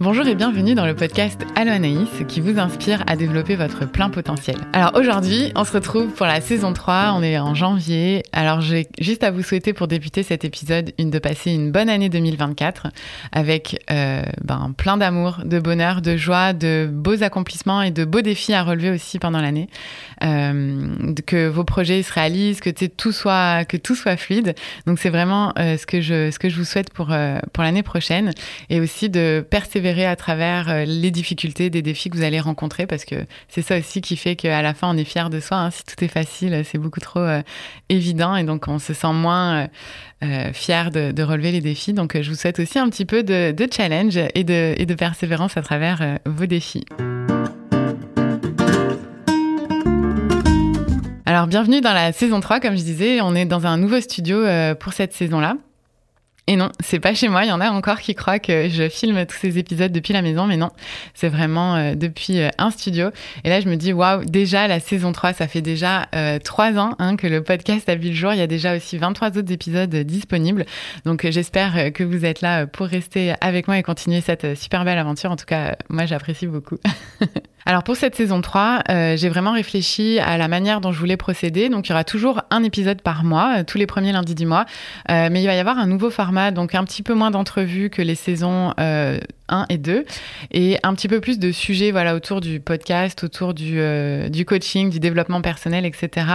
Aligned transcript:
Bonjour 0.00 0.28
et 0.28 0.36
bienvenue 0.36 0.76
dans 0.76 0.86
le 0.86 0.94
podcast 0.94 1.40
Allo 1.56 1.72
Anaïs 1.72 2.08
qui 2.28 2.40
vous 2.40 2.60
inspire 2.60 3.02
à 3.08 3.16
développer 3.16 3.56
votre 3.56 3.84
plein 3.84 4.10
potentiel. 4.10 4.56
Alors 4.72 4.92
aujourd'hui, 4.94 5.50
on 5.56 5.64
se 5.64 5.72
retrouve 5.72 6.12
pour 6.12 6.24
la 6.24 6.40
saison 6.40 6.72
3, 6.72 7.14
on 7.16 7.22
est 7.24 7.36
en 7.36 7.56
janvier. 7.56 8.22
Alors 8.32 8.60
j'ai 8.60 8.86
juste 9.00 9.24
à 9.24 9.32
vous 9.32 9.42
souhaiter 9.42 9.72
pour 9.72 9.88
débuter 9.88 10.22
cet 10.22 10.44
épisode 10.44 10.92
une 10.98 11.10
de 11.10 11.18
passer 11.18 11.50
une 11.50 11.72
bonne 11.72 11.88
année 11.88 12.10
2024 12.10 12.86
avec 13.32 13.84
euh, 13.90 14.22
ben, 14.44 14.72
plein 14.76 14.98
d'amour, 14.98 15.40
de 15.44 15.58
bonheur, 15.58 16.00
de 16.00 16.16
joie, 16.16 16.52
de 16.52 16.88
beaux 16.88 17.24
accomplissements 17.24 17.82
et 17.82 17.90
de 17.90 18.04
beaux 18.04 18.20
défis 18.20 18.54
à 18.54 18.62
relever 18.62 18.92
aussi 18.92 19.18
pendant 19.18 19.40
l'année. 19.40 19.68
Euh, 20.22 21.12
que 21.26 21.48
vos 21.48 21.64
projets 21.64 22.04
se 22.04 22.12
réalisent, 22.12 22.60
que 22.60 22.70
tout 22.70 23.10
soit 23.10 23.64
que 23.64 23.76
tout 23.76 23.96
soit 23.96 24.16
fluide. 24.16 24.54
Donc 24.86 25.00
c'est 25.00 25.10
vraiment 25.10 25.52
euh, 25.58 25.76
ce 25.76 25.86
que 25.86 26.00
je 26.00 26.30
ce 26.30 26.38
que 26.38 26.48
je 26.48 26.56
vous 26.56 26.64
souhaite 26.64 26.92
pour 26.92 27.12
pour 27.52 27.64
l'année 27.64 27.82
prochaine 27.82 28.30
et 28.70 28.78
aussi 28.78 29.10
de 29.10 29.44
persévérer 29.50 29.87
à 29.88 30.16
travers 30.16 30.68
euh, 30.68 30.84
les 30.84 31.10
difficultés, 31.10 31.70
des 31.70 31.82
défis 31.82 32.10
que 32.10 32.16
vous 32.16 32.22
allez 32.22 32.40
rencontrer, 32.40 32.86
parce 32.86 33.04
que 33.04 33.16
c'est 33.48 33.62
ça 33.62 33.78
aussi 33.78 34.00
qui 34.00 34.16
fait 34.16 34.36
qu'à 34.36 34.62
la 34.62 34.74
fin, 34.74 34.88
on 34.94 34.96
est 34.96 35.04
fier 35.04 35.30
de 35.30 35.40
soi. 35.40 35.56
Hein. 35.58 35.70
Si 35.70 35.82
tout 35.84 36.04
est 36.04 36.08
facile, 36.08 36.62
c'est 36.64 36.78
beaucoup 36.78 37.00
trop 37.00 37.20
euh, 37.20 37.42
évident, 37.88 38.36
et 38.36 38.44
donc 38.44 38.68
on 38.68 38.78
se 38.78 38.92
sent 38.92 39.12
moins 39.12 39.68
euh, 40.22 40.52
fier 40.52 40.90
de, 40.90 41.22
relever 41.22 41.52
les 41.52 41.60
défis. 41.60 41.92
Donc 41.92 42.20
je 42.20 42.30
vous 42.30 42.36
souhaite 42.36 42.58
aussi 42.60 42.78
un 42.78 42.88
petit 42.90 43.04
peu 43.04 43.22
de, 43.22 43.54
challenge 43.70 44.18
et 44.34 44.44
de, 44.44 44.94
persévérance 44.94 45.56
à 45.56 45.62
travers 45.62 46.18
vos 46.26 46.46
défis. 46.46 46.84
Alors 51.26 51.46
bienvenue 51.46 51.80
dans 51.80 51.92
la 51.92 52.12
saison 52.12 52.40
3, 52.40 52.60
comme 52.60 52.76
je 52.76 52.82
disais, 52.82 53.20
on 53.20 53.34
est 53.34 53.44
dans 53.44 53.66
un 53.66 53.76
nouveau 53.76 54.00
studio 54.00 54.44
pour 54.78 54.92
cette 54.92 55.12
saison-là. 55.12 55.56
Et 56.48 56.56
non, 56.56 56.70
c'est 56.80 56.98
pas 56.98 57.12
chez 57.12 57.28
moi. 57.28 57.44
Il 57.44 57.48
y 57.48 57.52
en 57.52 57.60
a 57.60 57.70
encore 57.70 58.00
qui 58.00 58.14
croient 58.14 58.38
que 58.38 58.70
je 58.70 58.88
filme 58.88 59.26
tous 59.26 59.36
ces 59.36 59.58
épisodes 59.58 59.92
depuis 59.92 60.14
la 60.14 60.22
maison, 60.22 60.46
mais 60.46 60.56
non, 60.56 60.70
c'est 61.12 61.28
vraiment 61.28 61.76
euh, 61.76 61.94
depuis 61.94 62.40
euh, 62.40 62.48
un 62.56 62.70
studio. 62.70 63.10
Et 63.44 63.50
là, 63.50 63.60
je 63.60 63.68
me 63.68 63.76
dis, 63.76 63.92
waouh, 63.92 64.24
déjà 64.24 64.66
la 64.66 64.80
saison 64.80 65.12
3, 65.12 65.34
ça 65.34 65.46
fait 65.46 65.60
déjà 65.60 66.08
euh, 66.14 66.38
trois 66.38 66.78
ans 66.78 66.94
hein, 66.98 67.16
que 67.16 67.26
le 67.26 67.42
podcast 67.42 67.86
a 67.90 67.96
vu 67.96 68.08
le 68.08 68.14
jour. 68.14 68.32
Il 68.32 68.38
y 68.38 68.42
a 68.42 68.46
déjà 68.46 68.74
aussi 68.74 68.96
23 68.96 69.36
autres 69.36 69.52
épisodes 69.52 69.94
disponibles. 69.94 70.64
Donc, 71.04 71.28
j'espère 71.28 71.92
que 71.92 72.02
vous 72.02 72.24
êtes 72.24 72.40
là 72.40 72.66
pour 72.66 72.86
rester 72.86 73.34
avec 73.42 73.68
moi 73.68 73.76
et 73.76 73.82
continuer 73.82 74.22
cette 74.22 74.56
super 74.56 74.86
belle 74.86 74.98
aventure. 74.98 75.30
En 75.30 75.36
tout 75.36 75.44
cas, 75.44 75.76
moi, 75.90 76.06
j'apprécie 76.06 76.46
beaucoup. 76.46 76.78
Alors 77.68 77.82
pour 77.82 77.96
cette 77.96 78.14
saison 78.14 78.40
3, 78.40 78.84
euh, 78.88 79.16
j'ai 79.18 79.28
vraiment 79.28 79.52
réfléchi 79.52 80.18
à 80.20 80.38
la 80.38 80.48
manière 80.48 80.80
dont 80.80 80.90
je 80.90 80.98
voulais 80.98 81.18
procéder. 81.18 81.68
Donc 81.68 81.86
il 81.86 81.90
y 81.90 81.92
aura 81.92 82.02
toujours 82.02 82.40
un 82.48 82.62
épisode 82.62 83.02
par 83.02 83.24
mois, 83.24 83.58
euh, 83.58 83.62
tous 83.62 83.76
les 83.76 83.84
premiers 83.86 84.10
lundis 84.10 84.34
du 84.34 84.46
mois. 84.46 84.64
Euh, 85.10 85.28
mais 85.30 85.42
il 85.42 85.46
va 85.46 85.54
y 85.54 85.58
avoir 85.58 85.76
un 85.76 85.86
nouveau 85.86 86.08
format, 86.08 86.50
donc 86.50 86.74
un 86.74 86.82
petit 86.84 87.02
peu 87.02 87.12
moins 87.12 87.30
d'entrevues 87.30 87.90
que 87.90 88.00
les 88.00 88.14
saisons 88.14 88.72
1 89.48 89.66
et 89.68 89.78
2, 89.78 90.04
et 90.50 90.78
un 90.82 90.94
petit 90.94 91.08
peu 91.08 91.20
plus 91.20 91.38
de 91.38 91.52
sujets 91.52 91.90
voilà, 91.90 92.14
autour 92.14 92.40
du 92.40 92.60
podcast, 92.60 93.24
autour 93.24 93.54
du, 93.54 93.80
euh, 93.80 94.28
du 94.28 94.44
coaching, 94.44 94.90
du 94.90 95.00
développement 95.00 95.40
personnel, 95.40 95.84
etc. 95.84 96.26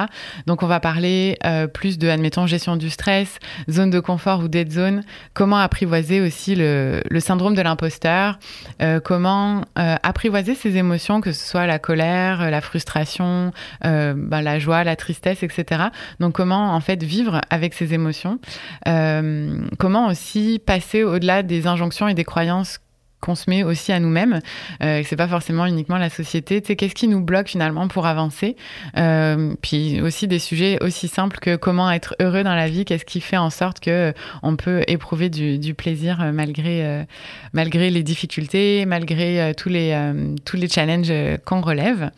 Donc 0.47 0.63
on 0.63 0.67
va 0.67 0.79
parler 0.79 1.37
euh, 1.45 1.67
plus 1.67 1.97
de, 1.97 2.07
admettons, 2.07 2.47
gestion 2.47 2.75
du 2.75 2.89
stress, 2.89 3.39
zone 3.69 3.89
de 3.89 3.99
confort 3.99 4.39
ou 4.39 4.47
dead 4.47 4.71
zone, 4.71 5.03
comment 5.33 5.57
apprivoiser 5.57 6.21
aussi 6.21 6.55
le, 6.55 7.01
le 7.09 7.19
syndrome 7.19 7.55
de 7.55 7.61
l'imposteur, 7.61 8.39
euh, 8.81 8.99
comment 8.99 9.63
apprivoiser 9.75 10.55
ses 10.55 10.77
émotions, 10.77 11.21
que 11.21 11.31
ce 11.31 11.45
soit 11.45 11.65
la 11.67 11.79
colère, 11.79 12.49
la 12.49 12.61
frustration, 12.61 13.51
bah, 13.81 14.41
la 14.41 14.59
joie, 14.59 14.83
la 14.83 14.95
tristesse, 14.95 15.43
etc. 15.43 15.83
Donc 16.19 16.33
comment 16.33 16.73
en 16.73 16.79
fait 16.79 17.01
vivre 17.03 17.41
avec 17.49 17.73
ces 17.73 17.93
émotions, 17.93 18.39
comment 18.85 20.07
aussi 20.07 20.61
passer 20.65 21.03
au-delà 21.03 21.43
des 21.43 21.67
injonctions 21.67 22.07
et 22.07 22.13
des 22.13 22.23
croyances 22.23 22.79
qu'on 23.23 23.35
se 23.35 23.49
met 23.49 23.63
aussi 23.63 23.93
à 23.93 23.99
nous-mêmes. 23.99 24.41
Euh, 24.83 25.01
c'est 25.05 25.15
pas 25.15 25.29
forcément 25.29 25.65
uniquement 25.65 25.97
la 25.97 26.09
société. 26.09 26.61
Tu 26.61 26.67
sais, 26.67 26.75
qu'est-ce 26.75 26.93
qui 26.93 27.07
nous 27.07 27.21
bloque 27.21 27.47
finalement 27.47 27.87
pour 27.87 28.05
avancer? 28.05 28.57
Euh, 28.97 29.55
Puis 29.61 30.01
aussi 30.01 30.27
des 30.27 30.39
sujets 30.39 30.77
aussi 30.83 31.07
simples 31.07 31.39
que 31.39 31.55
comment 31.55 31.89
être 31.89 32.15
heureux 32.19 32.43
dans 32.43 32.55
la 32.55 32.67
vie. 32.67 32.83
Qu'est-ce 32.83 33.05
qui 33.05 33.21
fait 33.21 33.37
en 33.37 33.49
sorte 33.49 33.79
que 33.79 34.09
euh, 34.09 34.11
on 34.41 34.57
peut 34.57 34.83
éprouver 34.87 35.29
du, 35.29 35.73
plaisir 35.73 36.21
euh, 36.21 36.31
malgré 36.33 37.05
malgré 37.53 37.89
les 37.89 38.03
difficultés, 38.03 38.85
malgré 38.85 39.53
tous 39.55 39.69
les 39.69 39.97
tous 40.45 40.57
les 40.57 40.67
challenges 40.67 41.11
qu'on 41.45 41.61
relève? 41.61 42.11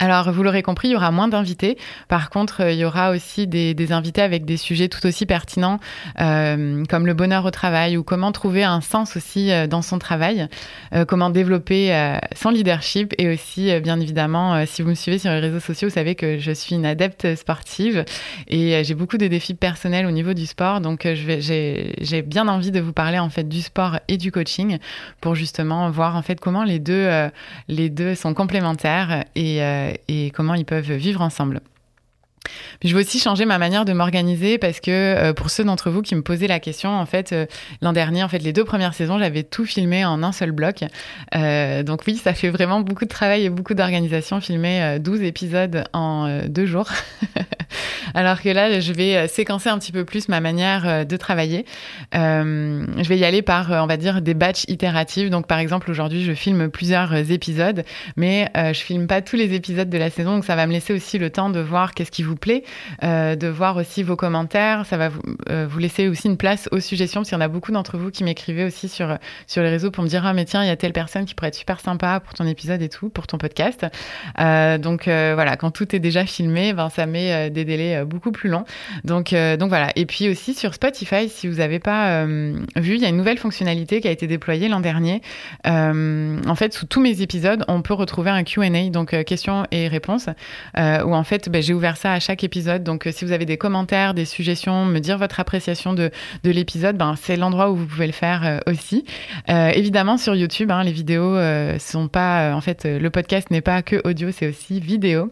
Alors, 0.00 0.32
vous 0.32 0.42
l'aurez 0.42 0.62
compris, 0.62 0.88
il 0.88 0.92
y 0.92 0.96
aura 0.96 1.12
moins 1.12 1.28
d'invités. 1.28 1.78
Par 2.08 2.28
contre, 2.30 2.62
euh, 2.62 2.72
il 2.72 2.78
y 2.78 2.84
aura 2.84 3.10
aussi 3.12 3.46
des, 3.46 3.92
invités 3.92 4.22
avec 4.22 4.44
des 4.44 4.56
sujets 4.56 4.88
tout 4.88 5.06
aussi 5.06 5.24
pertinents, 5.24 5.78
euh, 6.20 6.84
comme 6.86 7.06
le 7.06 7.14
bonheur 7.14 7.44
au 7.44 7.50
travail 7.50 7.96
ou 7.96 8.02
comment 8.02 8.32
trouver 8.32 8.64
un 8.64 8.80
sens 8.80 9.16
aussi 9.16 9.52
euh, 9.52 9.66
dans 9.68 9.82
son 9.82 9.98
travail, 9.98 10.48
comment 11.08 11.30
développer 11.30 11.92
son 12.34 12.50
leadership 12.50 13.14
et 13.18 13.28
aussi, 13.28 13.78
bien 13.80 14.00
évidemment, 14.00 14.64
si 14.66 14.82
vous 14.82 14.90
me 14.90 14.94
suivez 14.94 15.18
sur 15.18 15.30
les 15.30 15.40
réseaux 15.40 15.60
sociaux, 15.60 15.88
vous 15.88 15.94
savez 15.94 16.14
que 16.14 16.38
je 16.38 16.52
suis 16.52 16.74
une 16.74 16.86
adepte 16.86 17.34
sportive 17.34 18.04
et 18.48 18.82
j'ai 18.84 18.94
beaucoup 18.94 19.18
de 19.18 19.26
défis 19.26 19.54
personnels 19.54 20.06
au 20.06 20.10
niveau 20.10 20.34
du 20.34 20.46
sport. 20.46 20.80
Donc, 20.80 21.06
j'ai 21.06 22.22
bien 22.24 22.48
envie 22.48 22.70
de 22.70 22.80
vous 22.80 22.92
parler 22.92 23.18
en 23.18 23.28
fait 23.28 23.48
du 23.48 23.60
sport 23.60 23.98
et 24.08 24.16
du 24.16 24.30
coaching 24.30 24.78
pour 25.20 25.34
justement 25.34 25.90
voir 25.90 26.16
en 26.16 26.22
fait 26.22 26.40
comment 26.40 26.64
les 26.64 26.78
deux, 26.78 27.08
les 27.68 27.90
deux 27.90 28.14
sont 28.14 28.34
complémentaires 28.34 29.24
et 29.34 29.60
et 30.08 30.30
comment 30.30 30.54
ils 30.54 30.64
peuvent 30.64 30.92
vivre 30.92 31.20
ensemble. 31.20 31.60
Puis 32.80 32.88
je 32.88 32.94
veux 32.94 33.00
aussi 33.00 33.18
changer 33.18 33.44
ma 33.46 33.58
manière 33.58 33.84
de 33.84 33.92
m'organiser 33.92 34.58
parce 34.58 34.80
que 34.80 34.90
euh, 34.90 35.32
pour 35.32 35.50
ceux 35.50 35.64
d'entre 35.64 35.90
vous 35.90 36.02
qui 36.02 36.14
me 36.14 36.22
posaient 36.22 36.46
la 36.46 36.60
question, 36.60 36.90
en 36.90 37.06
fait, 37.06 37.32
euh, 37.32 37.46
l'an 37.82 37.92
dernier, 37.92 38.22
en 38.22 38.28
fait, 38.28 38.38
les 38.38 38.52
deux 38.52 38.64
premières 38.64 38.94
saisons, 38.94 39.18
j'avais 39.18 39.42
tout 39.42 39.64
filmé 39.64 40.04
en 40.04 40.22
un 40.22 40.32
seul 40.32 40.52
bloc. 40.52 40.84
Euh, 41.34 41.82
donc 41.82 42.02
oui, 42.06 42.16
ça 42.16 42.34
fait 42.34 42.50
vraiment 42.50 42.80
beaucoup 42.80 43.04
de 43.04 43.10
travail 43.10 43.44
et 43.44 43.50
beaucoup 43.50 43.74
d'organisation, 43.74 44.40
filmer 44.40 44.98
12 45.00 45.22
épisodes 45.22 45.84
en 45.92 46.40
deux 46.46 46.66
jours. 46.66 46.90
Alors 48.14 48.40
que 48.40 48.48
là, 48.48 48.78
je 48.80 48.92
vais 48.92 49.26
séquencer 49.28 49.68
un 49.68 49.78
petit 49.78 49.90
peu 49.90 50.04
plus 50.04 50.28
ma 50.28 50.40
manière 50.40 51.06
de 51.06 51.16
travailler. 51.16 51.64
je 52.12 53.08
vais 53.08 53.18
y 53.18 53.24
aller 53.24 53.42
par, 53.42 53.70
on 53.70 53.86
va 53.86 53.96
dire, 53.96 54.22
des 54.22 54.34
batchs 54.34 54.64
itératifs. 54.68 55.30
Donc 55.30 55.46
par 55.46 55.58
exemple, 55.58 55.90
aujourd'hui, 55.90 56.22
je 56.22 56.32
filme 56.32 56.68
plusieurs 56.68 57.14
épisodes, 57.32 57.84
mais 58.16 58.50
je 58.54 58.78
filme 58.78 59.06
pas 59.06 59.22
tous 59.22 59.36
les 59.36 59.54
épisodes 59.54 59.88
de 59.88 59.98
la 59.98 60.10
saison. 60.10 60.36
Donc 60.36 60.44
ça 60.44 60.54
va 60.54 60.66
me 60.66 60.72
laisser 60.72 60.92
aussi 60.92 61.18
le 61.18 61.30
temps 61.30 61.50
de 61.50 61.60
voir 61.60 61.94
qu'est-ce 61.94 62.10
qui 62.10 62.22
vous 62.22 62.33
plaît, 62.36 62.64
euh, 63.02 63.36
de 63.36 63.48
voir 63.48 63.76
aussi 63.76 64.02
vos 64.02 64.16
commentaires. 64.16 64.86
Ça 64.86 64.96
va 64.96 65.08
vous, 65.08 65.20
euh, 65.50 65.66
vous, 65.68 65.78
laisser 65.78 66.08
aussi 66.08 66.28
une 66.28 66.36
place 66.36 66.68
aux 66.72 66.80
suggestions, 66.80 67.20
parce 67.20 67.28
qu'il 67.30 67.38
y 67.38 67.40
en 67.40 67.44
a 67.44 67.48
beaucoup 67.48 67.72
d'entre 67.72 67.96
vous 67.96 68.10
qui 68.10 68.24
m'écrivaient 68.24 68.64
aussi 68.64 68.88
sur, 68.88 69.18
sur 69.46 69.62
les 69.62 69.70
réseaux 69.70 69.90
pour 69.90 70.04
me 70.04 70.08
dire 70.08 70.24
Ah, 70.26 70.34
mais 70.34 70.44
tiens, 70.44 70.62
il 70.62 70.68
y 70.68 70.70
a 70.70 70.76
telle 70.76 70.92
personne 70.92 71.24
qui 71.24 71.34
pourrait 71.34 71.48
être 71.48 71.54
super 71.54 71.80
sympa 71.80 72.20
pour 72.20 72.34
ton 72.34 72.46
épisode 72.46 72.82
et 72.82 72.88
tout, 72.88 73.08
pour 73.08 73.26
ton 73.26 73.38
podcast. 73.38 73.86
Euh, 74.40 74.78
donc 74.78 75.04
voilà, 75.04 75.56
quand 75.56 75.70
tout 75.70 75.94
est 75.94 76.00
déjà 76.00 76.26
filmé, 76.26 76.72
ben, 76.72 76.88
ça 76.90 77.06
met 77.06 77.50
des 77.50 77.64
délais 77.64 78.04
beaucoup 78.04 78.32
plus 78.32 78.48
longs. 78.48 78.64
Donc, 79.04 79.34
donc 79.34 79.68
voilà. 79.68 79.90
Et 79.96 80.06
puis 80.06 80.28
aussi 80.28 80.54
sur 80.54 80.74
Spotify, 80.74 81.28
si 81.28 81.48
vous 81.48 81.56
n'avez 81.56 81.78
pas 81.78 82.24
vu, 82.24 82.94
il 82.94 83.00
y 83.00 83.04
a 83.04 83.08
une 83.08 83.16
nouvelle 83.16 83.38
fonctionnalité 83.38 84.00
qui 84.00 84.08
a 84.08 84.10
été 84.10 84.26
déployée 84.26 84.68
l'an 84.68 84.80
dernier. 84.80 85.22
en 85.64 86.54
fait, 86.54 86.74
sous 86.74 86.86
tous 86.86 87.00
mes 87.00 87.22
épisodes, 87.22 87.64
on 87.68 87.82
peut 87.82 87.94
retrouver 87.94 88.30
un 88.30 88.44
QA, 88.44 88.64
donc 88.90 89.24
questions 89.24 89.66
et 89.70 89.88
réponses, 89.88 90.28
où 90.76 91.14
en 91.14 91.24
fait, 91.24 91.48
ben, 91.48 91.62
j'ai 91.62 91.74
ouvert 91.74 91.96
ça 91.96 92.12
à 92.12 92.20
chaque 92.24 92.42
épisode. 92.42 92.82
Donc, 92.82 93.06
euh, 93.06 93.12
si 93.12 93.24
vous 93.24 93.32
avez 93.32 93.44
des 93.44 93.56
commentaires, 93.56 94.14
des 94.14 94.24
suggestions, 94.24 94.84
me 94.84 94.98
dire 94.98 95.18
votre 95.18 95.40
appréciation 95.40 95.92
de, 95.92 96.10
de 96.42 96.50
l'épisode, 96.50 96.96
ben, 96.96 97.14
c'est 97.20 97.36
l'endroit 97.36 97.70
où 97.70 97.76
vous 97.76 97.86
pouvez 97.86 98.06
le 98.06 98.12
faire 98.12 98.42
euh, 98.44 98.58
aussi. 98.66 99.04
Euh, 99.50 99.68
évidemment, 99.68 100.16
sur 100.16 100.34
YouTube, 100.34 100.70
hein, 100.70 100.82
les 100.82 100.92
vidéos 100.92 101.36
sont 101.78 102.08
pas. 102.08 102.54
en 102.54 102.60
fait, 102.60 102.84
le 102.84 103.10
podcast 103.10 103.50
n'est 103.50 103.60
pas 103.60 103.82
que 103.82 104.00
audio, 104.04 104.30
c'est 104.30 104.48
aussi 104.48 104.80
vidéo. 104.80 105.30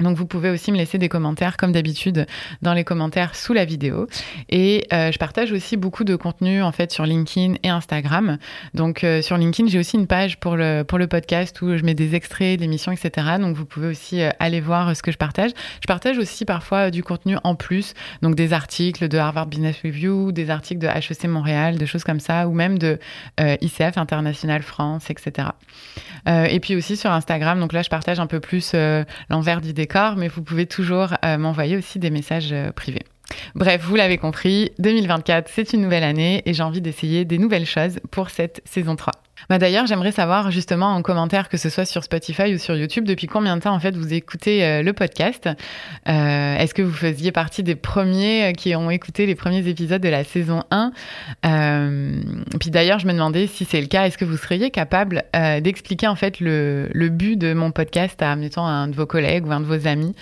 Donc 0.00 0.16
vous 0.16 0.26
pouvez 0.26 0.50
aussi 0.50 0.72
me 0.72 0.76
laisser 0.76 0.98
des 0.98 1.08
commentaires 1.08 1.56
comme 1.56 1.70
d'habitude 1.70 2.26
dans 2.62 2.74
les 2.74 2.82
commentaires 2.82 3.36
sous 3.36 3.52
la 3.52 3.64
vidéo. 3.64 4.08
Et 4.48 4.86
euh, 4.92 5.12
je 5.12 5.18
partage 5.18 5.52
aussi 5.52 5.76
beaucoup 5.76 6.02
de 6.02 6.16
contenu 6.16 6.62
en 6.62 6.72
fait 6.72 6.90
sur 6.90 7.06
LinkedIn 7.06 7.54
et 7.62 7.68
Instagram. 7.68 8.38
Donc 8.74 9.04
euh, 9.04 9.22
sur 9.22 9.36
LinkedIn 9.36 9.68
j'ai 9.68 9.78
aussi 9.78 9.96
une 9.96 10.08
page 10.08 10.38
pour 10.40 10.56
le 10.56 10.82
pour 10.82 10.98
le 10.98 11.06
podcast 11.06 11.60
où 11.62 11.76
je 11.76 11.84
mets 11.84 11.94
des 11.94 12.16
extraits 12.16 12.58
d'émissions 12.58 12.90
etc. 12.90 13.36
Donc 13.38 13.56
vous 13.56 13.64
pouvez 13.64 13.86
aussi 13.86 14.20
euh, 14.20 14.30
aller 14.40 14.60
voir 14.60 14.96
ce 14.96 15.02
que 15.02 15.12
je 15.12 15.16
partage. 15.16 15.52
Je 15.80 15.86
partage 15.86 16.18
aussi 16.18 16.44
parfois 16.44 16.90
du 16.90 17.04
contenu 17.04 17.36
en 17.44 17.54
plus, 17.54 17.94
donc 18.20 18.34
des 18.34 18.52
articles 18.52 19.06
de 19.06 19.18
Harvard 19.18 19.46
Business 19.46 19.76
Review, 19.84 20.32
des 20.32 20.50
articles 20.50 20.80
de 20.80 20.88
HEC 20.88 21.24
Montréal, 21.26 21.78
des 21.78 21.86
choses 21.86 22.04
comme 22.04 22.20
ça, 22.20 22.48
ou 22.48 22.52
même 22.52 22.78
de 22.78 22.98
ICF 23.38 23.96
International 23.96 24.62
France, 24.62 25.10
etc. 25.10 25.48
et 26.26 26.58
puis 26.60 26.74
aussi 26.76 26.96
sur 26.96 27.10
Instagram. 27.10 27.60
Donc 27.60 27.72
là 27.72 27.82
je 27.82 27.88
partage 27.88 28.18
un 28.18 28.26
peu 28.26 28.40
plus 28.40 28.74
l'envers 29.28 29.60
d'idées 29.60 29.83
mais 30.16 30.28
vous 30.28 30.42
pouvez 30.42 30.66
toujours 30.66 31.14
euh, 31.24 31.38
m'envoyer 31.38 31.76
aussi 31.76 31.98
des 31.98 32.10
messages 32.10 32.52
euh, 32.52 32.72
privés. 32.72 33.04
Bref, 33.54 33.82
vous 33.82 33.96
l'avez 33.96 34.18
compris, 34.18 34.72
2024, 34.78 35.50
c'est 35.52 35.72
une 35.72 35.80
nouvelle 35.80 36.04
année 36.04 36.42
et 36.46 36.52
j'ai 36.52 36.62
envie 36.62 36.80
d'essayer 36.80 37.24
des 37.24 37.38
nouvelles 37.38 37.66
choses 37.66 37.98
pour 38.10 38.30
cette 38.30 38.60
saison 38.64 38.96
3. 38.96 39.12
Bah 39.48 39.58
D'ailleurs, 39.58 39.86
j'aimerais 39.86 40.12
savoir 40.12 40.50
justement 40.50 40.94
en 40.94 41.02
commentaire, 41.02 41.48
que 41.48 41.56
ce 41.56 41.68
soit 41.68 41.84
sur 41.84 42.04
Spotify 42.04 42.54
ou 42.54 42.58
sur 42.58 42.76
YouTube, 42.76 43.04
depuis 43.04 43.26
combien 43.26 43.56
de 43.56 43.62
temps 43.62 43.74
en 43.74 43.80
fait 43.80 43.96
vous 43.96 44.12
écoutez 44.12 44.64
euh, 44.64 44.82
le 44.82 44.92
podcast? 44.92 45.48
Euh, 46.08 46.56
Est-ce 46.56 46.74
que 46.74 46.82
vous 46.82 46.92
faisiez 46.92 47.32
partie 47.32 47.62
des 47.62 47.74
premiers 47.74 48.50
euh, 48.50 48.52
qui 48.52 48.74
ont 48.76 48.90
écouté 48.90 49.26
les 49.26 49.34
premiers 49.34 49.66
épisodes 49.66 50.02
de 50.02 50.08
la 50.08 50.24
saison 50.24 50.64
1 50.70 50.92
euh, 51.46 52.22
Puis 52.60 52.70
d'ailleurs, 52.70 52.98
je 52.98 53.06
me 53.06 53.12
demandais 53.12 53.46
si 53.46 53.64
c'est 53.64 53.80
le 53.80 53.86
cas, 53.86 54.06
est-ce 54.06 54.18
que 54.18 54.24
vous 54.24 54.36
seriez 54.36 54.70
capable 54.70 55.24
d'expliquer 55.32 56.06
en 56.08 56.16
fait 56.16 56.40
le, 56.40 57.08
but 57.08 57.36
de 57.36 57.54
mon 57.54 57.70
podcast 57.70 58.20
à, 58.22 58.36
mettons, 58.36 58.64
un 58.64 58.88
de 58.88 58.94
vos 58.94 59.06
collègues 59.06 59.46
ou 59.46 59.52
un 59.52 59.60
de 59.60 59.66
vos 59.66 59.86
amis? 59.86 60.14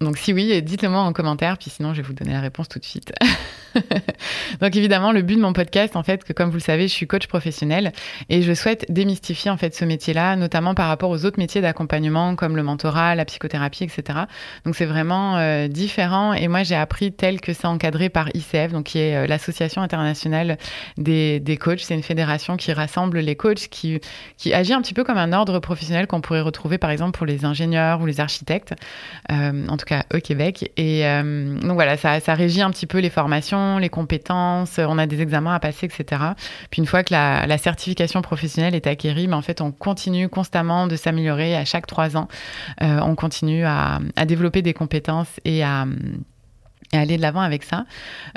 Donc 0.00 0.18
si 0.18 0.32
oui, 0.32 0.62
dites-le 0.62 0.88
moi 0.90 1.00
en 1.00 1.12
commentaire, 1.12 1.56
puis 1.56 1.70
sinon 1.70 1.94
je 1.94 2.02
vais 2.02 2.06
vous 2.06 2.12
donner 2.12 2.32
la 2.32 2.40
réponse 2.40 2.68
tout 2.68 2.78
de 2.78 2.84
suite. 2.84 3.12
Donc 4.60 4.76
évidemment, 4.76 5.12
le 5.12 5.22
but 5.22 5.36
de 5.36 5.40
mon 5.40 5.52
podcast, 5.52 5.96
en 5.96 6.02
fait, 6.02 6.24
que 6.24 6.32
comme 6.32 6.48
vous 6.50 6.56
le 6.56 6.62
savez, 6.62 6.88
je 6.88 6.92
suis 6.92 7.06
coach 7.06 7.26
professionnel 7.26 7.92
et 8.28 8.42
je 8.42 8.52
souhaite 8.52 8.86
démystifier 8.90 9.50
en 9.50 9.56
fait 9.56 9.74
ce 9.74 9.84
métier-là, 9.84 10.36
notamment 10.36 10.74
par 10.74 10.88
rapport 10.88 11.10
aux 11.10 11.24
autres 11.24 11.38
métiers 11.38 11.60
d'accompagnement 11.60 12.36
comme 12.36 12.56
le 12.56 12.62
mentorat, 12.62 13.14
la 13.14 13.24
psychothérapie, 13.24 13.84
etc. 13.84 14.20
Donc 14.64 14.76
c'est 14.76 14.86
vraiment 14.86 15.36
euh, 15.36 15.68
différent 15.68 16.32
et 16.32 16.48
moi 16.48 16.62
j'ai 16.62 16.74
appris 16.74 17.12
tel 17.12 17.40
que 17.40 17.52
c'est 17.52 17.66
encadré 17.66 18.08
par 18.08 18.28
ICF, 18.34 18.72
donc 18.72 18.84
qui 18.84 18.98
est 18.98 19.16
euh, 19.16 19.26
l'association 19.26 19.82
internationale 19.82 20.58
des, 20.96 21.40
des 21.40 21.56
coachs. 21.56 21.80
C'est 21.80 21.94
une 21.94 22.02
fédération 22.02 22.56
qui 22.56 22.72
rassemble 22.72 23.18
les 23.20 23.36
coachs, 23.36 23.68
qui, 23.68 24.00
qui 24.36 24.52
agit 24.52 24.72
un 24.72 24.82
petit 24.82 24.94
peu 24.94 25.04
comme 25.04 25.18
un 25.18 25.32
ordre 25.32 25.58
professionnel 25.58 26.06
qu'on 26.06 26.20
pourrait 26.20 26.40
retrouver 26.40 26.78
par 26.78 26.90
exemple 26.90 27.16
pour 27.16 27.26
les 27.26 27.44
ingénieurs 27.44 28.00
ou 28.00 28.06
les 28.06 28.20
architectes. 28.20 28.74
Euh, 29.32 29.66
en 29.68 29.76
tout 29.76 29.85
au 30.14 30.18
Québec. 30.18 30.72
Et 30.76 31.06
euh, 31.06 31.58
donc 31.60 31.72
voilà, 31.72 31.96
ça, 31.96 32.20
ça, 32.20 32.34
régit 32.34 32.62
un 32.62 32.70
petit 32.70 32.86
peu 32.86 32.98
les 32.98 33.10
formations, 33.10 33.78
les 33.78 33.88
compétences, 33.88 34.78
on 34.78 34.98
a 34.98 35.06
des 35.06 35.20
examens 35.20 35.54
à 35.54 35.60
passer, 35.60 35.86
etc. 35.86 36.22
Puis 36.70 36.80
une 36.80 36.86
fois 36.86 37.02
que 37.02 37.12
la, 37.12 37.58
certification 37.58 38.22
professionnelle 38.22 38.74
est 38.74 38.86
acquérie, 38.86 39.28
mais 39.28 39.34
en 39.34 39.42
fait, 39.42 39.60
on 39.60 39.72
continue 39.72 40.28
constamment 40.28 40.86
de 40.86 40.96
s'améliorer 40.96 41.56
à 41.56 41.64
chaque 41.64 41.86
trois 41.86 42.16
ans. 42.16 42.28
Euh, 42.82 43.00
on 43.02 43.14
continue 43.14 43.64
à, 43.64 43.98
développer 44.26 44.62
des 44.62 44.74
compétences 44.74 45.40
et 45.44 45.62
à 45.62 45.86
et 46.92 46.98
aller 46.98 47.16
de 47.16 47.22
l'avant 47.22 47.40
avec 47.40 47.62
ça. 47.62 47.84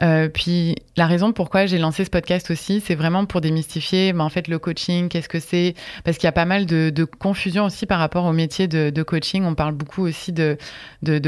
Euh, 0.02 0.30
puis 0.30 0.76
la 0.98 1.08
raison 1.08 1.32
pourquoi 1.32 1.66
j'ai 1.66 1.78
lancé 1.78 2.06
ce 2.06 2.10
podcast 2.10 2.52
aussi, 2.52 2.82
c'est 2.86 2.96
vraiment 2.96 3.26
pour 3.26 3.42
démystifier 3.42 4.14
ben, 4.14 4.24
en 4.24 4.30
fait 4.30 4.48
le 4.48 4.60
coaching, 4.60 5.10
qu'est-ce 5.10 5.30
que 5.30 5.40
c'est, 5.40 5.76
parce 6.04 6.18
qu'il 6.18 6.26
y 6.26 6.30
a 6.30 6.34
pas 6.34 6.46
mal 6.46 6.66
de, 6.66 7.06
confusion 7.20 7.66
aussi 7.66 7.86
par 7.86 8.00
rapport 8.00 8.26
au 8.26 8.34
métier 8.34 8.68
de, 8.68 9.04
coaching. 9.04 9.44
On 9.46 9.56
parle 9.56 9.74
beaucoup 9.74 10.06
aussi 10.06 10.32
de, 10.32 10.58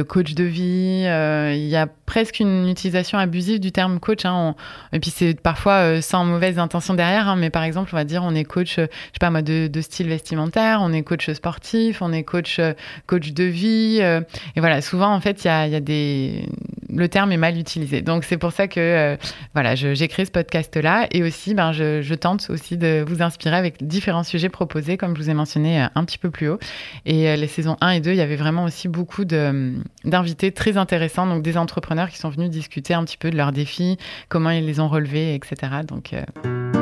coach 0.08 0.34
de 0.34 0.44
vie. 0.44 1.04
Euh, 1.06 1.54
il 1.56 1.68
y 1.68 1.76
a 1.76 1.88
presque 1.88 2.40
une 2.40 2.68
utilisation 2.68 3.18
abusive 3.18 3.60
du 3.60 3.72
terme 3.72 4.00
coach. 4.00 4.26
Hein. 4.26 4.56
Et 4.92 5.00
puis 5.00 5.12
c'est 5.12 5.40
parfois 5.40 5.74
euh, 5.74 6.02
sans 6.02 6.26
mauvaise 6.26 6.60
intention 6.60 6.94
derrière, 6.94 7.28
hein, 7.28 7.36
mais 7.38 7.50
par 7.50 7.64
exemple, 7.64 7.90
on 7.94 7.98
va 7.98 8.04
dire 8.04 8.24
on 8.24 8.36
est 8.36 8.44
coach, 8.44 8.76
je 8.76 8.82
sais 8.84 8.90
pas 9.20 9.30
moi, 9.30 9.42
de, 9.42 9.70
style 9.82 10.10
vestimentaire, 10.10 10.80
on 10.82 10.94
est 10.94 11.04
coach 11.04 11.30
sportif, 11.32 12.02
on 12.02 12.12
est 12.14 12.24
coach 12.24 12.60
coach 13.08 13.32
de 13.32 13.44
vie. 13.44 14.00
Et 14.00 14.60
voilà, 14.60 14.82
souvent 14.82 15.14
en 15.14 15.22
fait, 15.22 15.44
il 15.44 15.48
y 15.48 15.76
a 15.76 15.80
des 15.80 16.46
le 16.94 17.08
terme 17.10 17.32
est 17.32 17.38
mal 17.38 17.58
utilisé. 17.58 18.02
Donc 18.02 18.24
c'est 18.24 18.38
pour 18.38 18.52
ça 18.52 18.68
que 18.68 18.80
euh, 18.80 19.18
voilà, 19.54 19.76
j'ai 19.76 20.08
créé 20.08 20.26
ce 20.26 20.32
podcast-là 20.32 21.08
et 21.12 21.24
aussi 21.24 21.54
ben, 21.54 21.72
je, 21.72 22.14
tente 22.14 22.50
aussi 22.50 22.78
de 22.78 23.04
vous 23.08 23.22
inspirer 23.22 23.56
avec 23.56 23.86
différents 23.86 24.24
sujets 24.24 24.50
proposés, 24.50 24.98
comme 24.98 25.16
je 25.16 25.22
vous 25.22 25.30
ai 25.30 25.34
mentionné 25.34 25.82
euh, 25.82 25.88
un 25.96 26.06
petit 26.06 26.18
peu 26.18 26.30
plus 26.30 26.50
haut. 26.50 26.60
Et 27.06 27.30
euh, 27.30 27.36
les 27.36 27.48
saisons 27.48 27.78
1 27.82 27.92
et 27.92 28.00
2, 28.00 28.12
il 28.12 28.18
y 28.18 28.22
avait 28.22 28.36
vraiment 28.36 28.66
aussi 28.66 28.88
beaucoup 28.88 29.26
d'invités 29.26 30.52
très 30.52 30.78
intéressants, 30.78 31.26
donc 31.28 31.42
des 31.42 31.58
entrepreneurs 31.58 32.10
qui 32.10 32.18
sont 32.18 32.30
venus 32.30 32.50
discuter 32.50 32.94
un 32.94 33.04
petit 33.06 33.18
peu 33.18 33.32
de 33.32 33.38
leurs 33.38 33.52
défis, 33.52 33.98
comment 34.30 34.50
ils 34.50 34.66
les 34.66 34.80
ont 34.80 34.90
relevés, 34.90 35.36
etc. 35.36 35.56
Donc 35.88 36.14
euh 36.14 36.81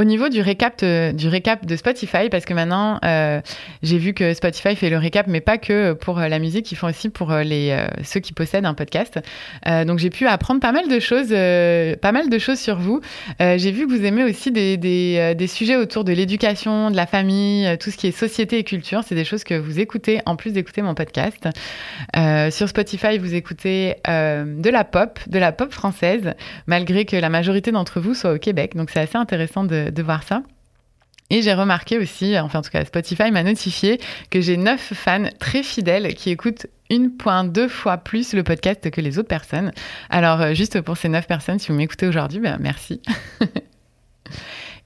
Au 0.00 0.04
niveau 0.04 0.30
du 0.30 0.40
récap, 0.40 0.82
du 0.82 1.28
récap 1.28 1.66
de 1.66 1.76
Spotify, 1.76 2.30
parce 2.30 2.46
que 2.46 2.54
maintenant, 2.54 2.98
euh, 3.04 3.42
j'ai 3.82 3.98
vu 3.98 4.14
que 4.14 4.32
Spotify 4.32 4.74
fait 4.74 4.88
le 4.88 4.96
récap, 4.96 5.26
mais 5.26 5.42
pas 5.42 5.58
que 5.58 5.92
pour 5.92 6.18
la 6.18 6.38
musique, 6.38 6.72
ils 6.72 6.76
font 6.76 6.86
aussi 6.86 7.10
pour 7.10 7.30
les, 7.34 7.68
euh, 7.72 7.86
ceux 8.02 8.20
qui 8.20 8.32
possèdent 8.32 8.64
un 8.64 8.72
podcast. 8.72 9.20
Euh, 9.66 9.84
donc, 9.84 9.98
j'ai 9.98 10.08
pu 10.08 10.26
apprendre 10.26 10.58
pas 10.58 10.72
mal 10.72 10.88
de 10.88 10.98
choses, 11.00 11.28
euh, 11.32 11.96
pas 11.96 12.12
mal 12.12 12.30
de 12.30 12.38
choses 12.38 12.58
sur 12.58 12.78
vous. 12.78 13.02
Euh, 13.42 13.58
j'ai 13.58 13.72
vu 13.72 13.86
que 13.86 13.92
vous 13.92 14.02
aimez 14.06 14.24
aussi 14.24 14.50
des, 14.50 14.78
euh, 15.18 15.34
des 15.34 15.46
sujets 15.46 15.76
autour 15.76 16.04
de 16.04 16.12
l'éducation, 16.12 16.90
de 16.90 16.96
la 16.96 17.04
famille, 17.04 17.76
tout 17.76 17.90
ce 17.90 17.98
qui 17.98 18.06
est 18.06 18.12
société 18.12 18.56
et 18.56 18.64
culture. 18.64 19.02
C'est 19.06 19.14
des 19.14 19.26
choses 19.26 19.44
que 19.44 19.52
vous 19.52 19.80
écoutez 19.80 20.22
en 20.24 20.34
plus 20.34 20.54
d'écouter 20.54 20.80
mon 20.80 20.94
podcast. 20.94 21.46
sur 22.50 22.68
Spotify, 22.70 23.18
vous 23.18 23.34
écoutez 23.34 23.96
de 24.06 24.70
la 24.70 24.84
pop, 24.84 25.18
de 25.26 25.38
la 25.38 25.52
pop 25.52 25.70
française, 25.70 26.32
malgré 26.66 27.04
que 27.04 27.16
la 27.16 27.28
majorité 27.28 27.70
d'entre 27.70 28.00
vous 28.00 28.14
soit 28.14 28.32
au 28.32 28.38
Québec. 28.38 28.76
Donc, 28.76 28.88
c'est 28.88 29.00
assez 29.00 29.18
intéressant 29.18 29.64
de 29.64 29.89
de, 29.90 30.02
voir 30.02 30.22
ça. 30.22 30.42
Et 31.30 31.42
j'ai 31.42 31.54
remarqué 31.54 31.98
aussi, 31.98 32.36
enfin 32.38 32.58
en 32.58 32.62
tout 32.62 32.70
cas 32.70 32.84
Spotify 32.84 33.30
m'a 33.30 33.44
notifié 33.44 34.00
que 34.30 34.40
j'ai 34.40 34.56
neuf 34.56 34.92
fans 34.94 35.28
très 35.38 35.62
fidèles 35.62 36.14
qui 36.14 36.30
écoutent 36.30 36.66
1.2 36.90 37.68
fois 37.68 37.98
plus 37.98 38.32
le 38.32 38.42
podcast 38.42 38.90
que 38.90 39.00
les 39.00 39.18
autres 39.18 39.28
personnes. 39.28 39.70
Alors 40.08 40.54
juste 40.54 40.80
pour 40.80 40.96
ces 40.96 41.08
neuf 41.08 41.28
personnes, 41.28 41.60
si 41.60 41.68
vous 41.68 41.74
m'écoutez 41.74 42.08
aujourd'hui, 42.08 42.40
ben, 42.40 42.58
merci. 42.60 43.00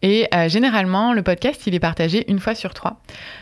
Et 0.04 0.28
euh, 0.34 0.50
généralement, 0.50 1.14
le 1.14 1.22
podcast, 1.22 1.66
il 1.66 1.74
est 1.74 1.80
partagé 1.80 2.30
une 2.30 2.38
fois 2.38 2.54
sur 2.54 2.74
trois. 2.74 3.00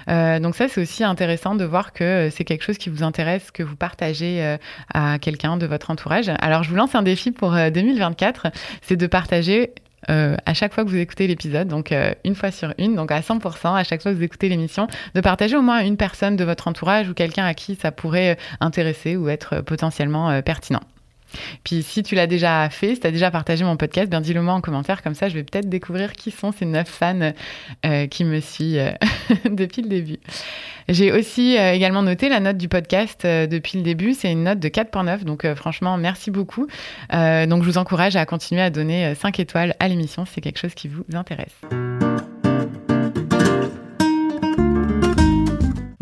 Euh, 0.09 0.39
donc 0.39 0.55
ça, 0.55 0.69
c'est 0.69 0.81
aussi 0.81 1.03
intéressant 1.03 1.57
de 1.57 1.65
voir 1.65 1.93
que 1.93 2.29
c'est 2.31 2.45
quelque 2.45 2.63
chose 2.63 2.79
qui 2.79 2.89
vous 2.89 3.03
intéresse, 3.03 3.51
que 3.51 3.65
vous 3.65 3.75
partagez 3.75 4.41
euh, 4.41 4.57
à 4.95 5.19
quelqu'un 5.19 5.57
de 5.57 5.67
votre 5.67 5.91
entourage. 5.91 6.31
Alors, 6.39 6.63
je 6.63 6.71
vous 6.71 6.77
lance 6.77 6.95
un 6.95 7.03
défi 7.03 7.33
pour 7.33 7.53
2024, 7.53 8.53
c'est 8.81 8.97
de 8.97 9.09
partager 9.09 9.73
euh, 10.11 10.37
à 10.47 10.55
chaque 10.55 10.75
fois 10.75 10.85
que 10.85 10.89
vous 10.89 10.97
écoutez 10.97 11.27
l'épisode, 11.27 11.69
donc 11.69 11.93
euh, 11.93 12.13
une 12.25 12.35
fois 12.35 12.51
sur 12.51 12.75
une, 12.79 12.95
donc 12.97 13.11
à 13.11 13.21
100%, 13.21 13.75
à 13.75 13.85
chaque 13.85 14.03
fois 14.03 14.13
que 14.13 14.17
vous 14.17 14.23
écoutez 14.23 14.49
l'émission, 14.49 14.87
de 15.15 15.21
partager 15.21 15.57
au 15.57 15.63
moins 15.63 15.81
une 15.81 15.97
personne 15.97 16.37
de 16.37 16.45
votre 16.45 16.69
entourage 16.69 17.09
ou 17.09 17.15
quelqu'un 17.15 17.45
à 17.45 17.55
qui 17.55 17.77
ça 17.77 17.93
pourrait 17.93 18.37
intéresser 18.61 19.17
ou 19.17 19.29
être 19.29 19.61
potentiellement 19.61 20.31
euh, 20.31 20.43
pertinent. 20.43 20.83
Puis 21.65 21.83
si 21.83 22.03
tu 22.03 22.15
l'as 22.15 22.27
déjà 22.27 22.69
fait, 22.71 22.95
si 22.95 23.01
tu 23.01 23.07
as 23.07 23.11
déjà 23.11 23.31
partagé 23.31 23.65
mon 23.65 23.77
podcast, 23.77 24.11
bien 24.11 24.21
dis-le 24.21 24.43
moi 24.43 24.55
en 24.55 24.61
commentaire, 24.61 25.03
comme 25.03 25.15
ça 25.15 25.29
je 25.29 25.35
vais 25.35 25.45
peut-être 25.45 25.69
découvrir 25.69 26.13
qui 26.13 26.31
sont 26.31 26.53
ces 26.53 26.67
neuf 26.67 26.89
fans 26.89 27.33
euh, 27.85 28.07
qui 28.07 28.25
me 28.25 28.41
suivent 28.41 28.95
depuis 29.51 29.83
le 29.83 29.89
début. 29.89 30.19
J'ai 30.89 31.13
aussi 31.13 31.59
euh, 31.59 31.73
également 31.73 32.03
noté 32.03 32.29
la 32.29 32.41
note 32.41 32.57
du 32.57 32.69
podcast 32.69 33.25
euh, 33.25 33.47
depuis 33.47 33.79
le 33.79 33.85
début, 33.85 34.15
c'est 34.15 34.31
une 34.31 34.45
note 34.45 34.59
de 34.59 34.69
4.9, 34.69 35.25
donc 35.25 35.45
euh, 35.45 35.55
franchement 35.55 35.97
merci 35.97 36.31
beaucoup. 36.31 36.67
donc 37.13 37.63
je 37.63 37.69
vous 37.69 37.79
encourage 37.79 38.17
à 38.17 38.27
continuer 38.27 38.63
à 38.63 38.71
donner 38.71 39.15
5 39.15 39.41
étoiles 39.41 39.75
à 39.79 39.89
l'émission 39.89 40.25
si 40.25 40.35
c'est 40.35 40.41
quelque 40.41 40.59
chose 40.59 40.75
qui 40.75 40.89
vous 40.89 41.05
intéresse. 41.15 41.55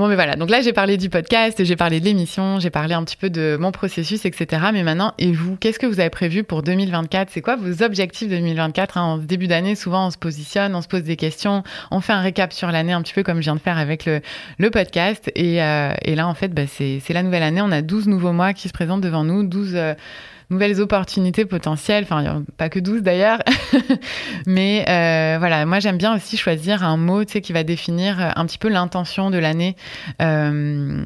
Bon, 0.01 0.09
mais 0.09 0.15
voilà. 0.15 0.35
Donc 0.35 0.49
là, 0.49 0.63
j'ai 0.63 0.73
parlé 0.73 0.97
du 0.97 1.11
podcast, 1.11 1.63
j'ai 1.63 1.77
parlé 1.77 2.01
de 2.01 2.07
l'émission, 2.07 2.59
j'ai 2.59 2.71
parlé 2.71 2.95
un 2.95 3.05
petit 3.05 3.19
peu 3.19 3.29
de 3.29 3.59
mon 3.61 3.71
processus, 3.71 4.25
etc. 4.25 4.63
Mais 4.73 4.83
maintenant, 4.83 5.13
et 5.19 5.31
vous, 5.31 5.57
qu'est-ce 5.57 5.79
que 5.79 5.85
vous 5.85 6.01
avez 6.01 6.09
prévu 6.09 6.43
pour 6.43 6.63
2024 6.63 7.29
C'est 7.31 7.43
quoi 7.43 7.57
vos 7.57 7.83
objectifs 7.83 8.27
de 8.27 8.37
2024 8.37 8.97
hein? 8.97 9.03
En 9.03 9.19
début 9.19 9.47
d'année, 9.47 9.75
souvent, 9.75 10.07
on 10.07 10.11
se 10.11 10.17
positionne, 10.17 10.75
on 10.75 10.81
se 10.81 10.89
pose 10.89 11.03
des 11.03 11.17
questions, 11.17 11.65
on 11.91 12.01
fait 12.01 12.15
un 12.15 12.23
récap 12.23 12.55
sur 12.55 12.73
l'année, 12.73 12.95
un 12.95 13.03
petit 13.03 13.13
peu 13.13 13.23
comme 13.23 13.41
je 13.41 13.43
viens 13.43 13.57
de 13.57 13.61
faire 13.61 13.77
avec 13.77 14.07
le, 14.07 14.71
podcast. 14.71 15.31
Et, 15.35 15.63
euh, 15.63 15.93
et, 16.01 16.15
là, 16.15 16.29
en 16.29 16.35
fait, 16.35 16.49
bah, 16.49 16.63
c'est 16.67 17.03
la 17.11 17.23
nouvelle 17.23 17.43
année. 17.43 17.61
On 17.61 17.71
a 17.71 17.83
12 17.83 18.09
nouveaux 18.09 18.33
mois 18.33 18.55
qui 18.55 18.69
se 18.69 18.73
présentent 18.73 19.03
devant 19.03 19.25
nous, 19.25 19.45
12... 19.45 19.73
Euh, 19.75 19.93
nouvelles 20.51 20.81
opportunités 20.81 21.45
potentielles. 21.45 22.05
Enfin, 22.05 22.43
pas 22.57 22.69
que 22.69 22.79
12 22.79 23.03
d'ailleurs. 23.03 23.39
Mais 24.47 24.85
euh, 24.89 25.37
voilà, 25.39 25.65
moi 25.67 25.81
j'aime 25.81 25.97
bien 25.97 26.15
aussi 26.15 26.37
choisir 26.37 26.85
un 26.85 26.97
mot 26.97 27.25
qui 27.25 27.53
va 27.53 27.63
définir 27.63 28.33
un 28.37 28.47
petit 28.47 28.59
peu 28.59 28.69
l'intention 28.69 29.31
de 29.31 29.39
l'année. 29.39 29.77
Euh, 30.21 31.03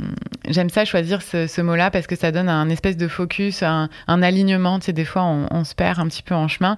j'aime 0.48 0.70
ça 0.70 0.84
choisir 0.84 1.22
ce, 1.22 1.60
mot-là 1.60 1.90
parce 1.90 2.06
que 2.06 2.16
ça 2.16 2.32
donne 2.32 2.48
un 2.48 2.68
espèce 2.68 2.96
de 2.96 3.08
focus, 3.08 3.62
un, 3.62 3.88
alignement. 4.08 4.78
Tu 4.78 4.86
sais, 4.86 4.92
des 4.92 5.04
fois 5.04 5.24
on, 5.24 5.64
se 5.64 5.74
perd 5.74 5.98
un 5.98 6.08
petit 6.08 6.22
peu 6.22 6.34
en 6.34 6.48
chemin. 6.48 6.76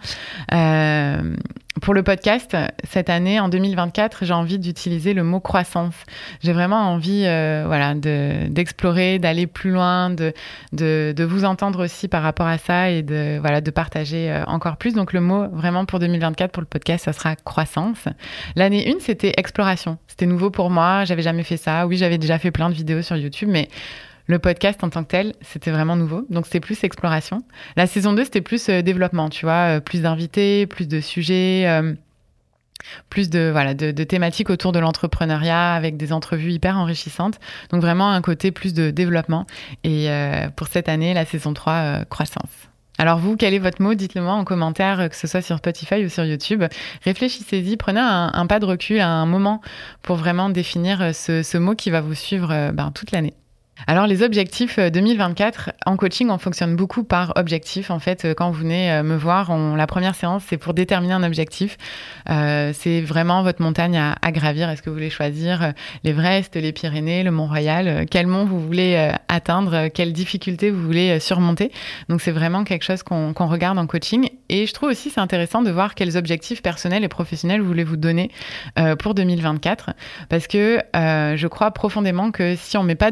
Euh, 0.52 1.36
pour 1.82 1.94
le 1.94 2.02
podcast, 2.02 2.56
cette 2.88 3.10
année, 3.10 3.38
en 3.38 3.48
2024, 3.48 4.24
j'ai 4.24 4.32
envie 4.32 4.58
d'utiliser 4.58 5.12
le 5.12 5.22
mot 5.22 5.40
croissance. 5.40 5.94
J'ai 6.42 6.52
vraiment 6.52 6.90
envie 6.92 7.24
euh, 7.26 7.64
voilà, 7.66 7.94
d'explorer, 7.94 9.18
de, 9.18 9.22
d'aller 9.22 9.46
plus 9.46 9.70
loin, 9.70 10.10
de, 10.10 10.32
de, 10.72 11.12
de, 11.14 11.24
vous 11.24 11.44
entendre 11.44 11.84
aussi 11.84 12.08
par 12.08 12.22
rapport 12.22 12.46
à 12.46 12.58
ça 12.58 12.90
et 12.90 13.02
de, 13.02 13.38
voilà, 13.40 13.60
de 13.60 13.70
partager 13.70 14.30
euh, 14.30 14.44
encore 14.46 14.78
plus. 14.78 14.94
Donc 14.94 15.12
le 15.12 15.20
mot 15.20 15.48
vraiment 15.52 15.84
pour 15.84 15.98
2024, 15.98 16.50
pour 16.50 16.62
le 16.62 16.66
podcast, 16.66 17.04
ça 17.04 17.12
sera 17.12 17.36
croissance. 17.36 18.06
L'année 18.54 18.94
1, 18.96 19.00
c'était 19.00 19.34
exploration. 19.36 19.98
C'était 20.06 20.26
nouveau 20.26 20.50
pour 20.50 20.70
moi, 20.70 21.04
j'avais 21.04 21.22
jamais 21.22 21.42
fait 21.42 21.58
ça. 21.58 21.86
Oui, 21.86 21.98
j'avais 21.98 22.18
déjà 22.18 22.38
fait 22.38 22.50
plein 22.50 22.70
de 22.70 22.74
vidéos 22.74 23.02
sur 23.02 23.16
YouTube, 23.16 23.50
mais 23.52 23.68
le 24.26 24.38
podcast 24.38 24.82
en 24.82 24.90
tant 24.90 25.04
que 25.04 25.08
tel, 25.08 25.34
c'était 25.40 25.70
vraiment 25.70 25.96
nouveau. 25.96 26.26
Donc, 26.30 26.46
c'était 26.46 26.60
plus 26.60 26.82
exploration. 26.84 27.42
La 27.76 27.86
saison 27.86 28.12
2, 28.12 28.24
c'était 28.24 28.40
plus 28.40 28.68
euh, 28.68 28.82
développement, 28.82 29.28
tu 29.28 29.44
vois, 29.44 29.76
euh, 29.76 29.80
plus 29.80 30.02
d'invités, 30.02 30.66
plus 30.66 30.88
de 30.88 31.00
sujets, 31.00 31.64
euh, 31.66 31.94
plus 33.08 33.30
de, 33.30 33.50
voilà, 33.50 33.74
de, 33.74 34.04
thématiques 34.04 34.50
autour 34.50 34.72
de 34.72 34.78
l'entrepreneuriat 34.78 35.74
avec 35.74 35.96
des 35.96 36.12
entrevues 36.12 36.52
hyper 36.52 36.76
enrichissantes. 36.76 37.38
Donc, 37.70 37.82
vraiment 37.82 38.10
un 38.10 38.20
côté 38.20 38.50
plus 38.50 38.74
de 38.74 38.90
développement. 38.90 39.46
Et 39.82 40.08
pour 40.54 40.68
cette 40.68 40.88
année, 40.88 41.14
la 41.14 41.24
saison 41.24 41.52
3, 41.52 42.04
croissance. 42.04 42.68
Alors 42.98 43.18
vous, 43.18 43.36
quel 43.36 43.54
est 43.54 43.58
votre 43.58 43.82
mot? 43.82 43.94
Dites-le 43.94 44.22
moi 44.22 44.34
en 44.34 44.44
commentaire, 44.44 45.08
que 45.10 45.16
ce 45.16 45.26
soit 45.26 45.42
sur 45.42 45.58
Spotify 45.58 46.04
ou 46.04 46.08
sur 46.08 46.24
YouTube. 46.24 46.64
Réfléchissez-y, 47.04 47.76
prenez 47.76 48.00
un, 48.00 48.46
pas 48.46 48.60
de 48.60 48.66
recul, 48.66 49.00
un 49.00 49.26
moment 49.26 49.62
pour 50.02 50.16
vraiment 50.16 50.48
définir 50.48 51.14
ce, 51.14 51.58
mot 51.58 51.74
qui 51.74 51.90
va 51.90 52.02
vous 52.02 52.14
suivre 52.14 52.70
ben, 52.72 52.92
toute 52.92 53.10
l'année. 53.10 53.34
Alors 53.86 54.06
les 54.06 54.22
objectifs 54.22 54.78
2024 54.78 55.68
euh, 55.68 55.72
en 55.84 55.96
coaching, 55.96 56.30
on 56.30 56.38
fonctionne 56.38 56.76
beaucoup 56.76 57.04
par 57.04 57.34
objectif. 57.36 57.90
En 57.90 57.98
fait, 57.98 58.24
euh, 58.24 58.34
quand 58.34 58.50
vous 58.50 58.60
venez 58.60 58.90
euh, 58.90 59.02
me 59.02 59.16
voir, 59.16 59.54
la 59.76 59.86
première 59.86 60.14
séance, 60.14 60.44
c'est 60.48 60.56
pour 60.56 60.72
déterminer 60.72 61.12
un 61.12 61.22
objectif. 61.22 61.76
c'est 62.26 63.00
vraiment 63.02 63.42
votre 63.42 63.62
montagne 63.62 63.98
à, 63.98 64.32
gravir. 64.32 64.70
Est-ce 64.70 64.82
que 64.82 64.90
vous 64.90 64.96
voulez 64.96 65.10
choisir 65.10 65.72
l'Everest, 66.04 66.56
les 66.56 66.72
Pyrénées, 66.72 67.22
le 67.22 67.30
Mont-Royal 67.30 68.06
Quel 68.10 68.26
mont 68.26 68.44
vous 68.44 68.60
voulez 68.60 69.12
atteindre 69.28 69.88
Quelles 69.88 70.12
difficultés 70.12 70.70
vous 70.70 70.82
voulez 70.82 71.20
surmonter? 71.20 71.70
Donc 72.08 72.20
c'est 72.20 72.32
vraiment 72.32 72.64
quelque 72.64 72.84
chose 72.84 73.02
qu'on 73.02 73.32
regarde 73.32 73.78
en 73.78 73.86
coaching. 73.86 74.28
Et 74.48 74.66
je 74.66 74.72
trouve 74.72 74.90
aussi 74.90 75.10
c'est 75.10 75.20
intéressant 75.20 75.62
de 75.62 75.70
voir 75.70 75.94
quels 75.94 76.16
objectifs 76.16 76.62
personnels 76.62 77.04
et 77.04 77.08
professionnels 77.08 77.60
vous 77.60 77.68
voulez 77.68 77.84
vous 77.84 77.96
donner 77.96 78.30
pour 78.98 79.14
2024. 79.14 79.90
Parce 80.28 80.46
que 80.46 80.80
je 80.94 81.46
crois 81.46 81.70
profondément 81.70 82.30
que 82.30 82.56
si 82.56 82.76
on 82.76 82.82
met 82.82 82.94
pas 82.94 83.10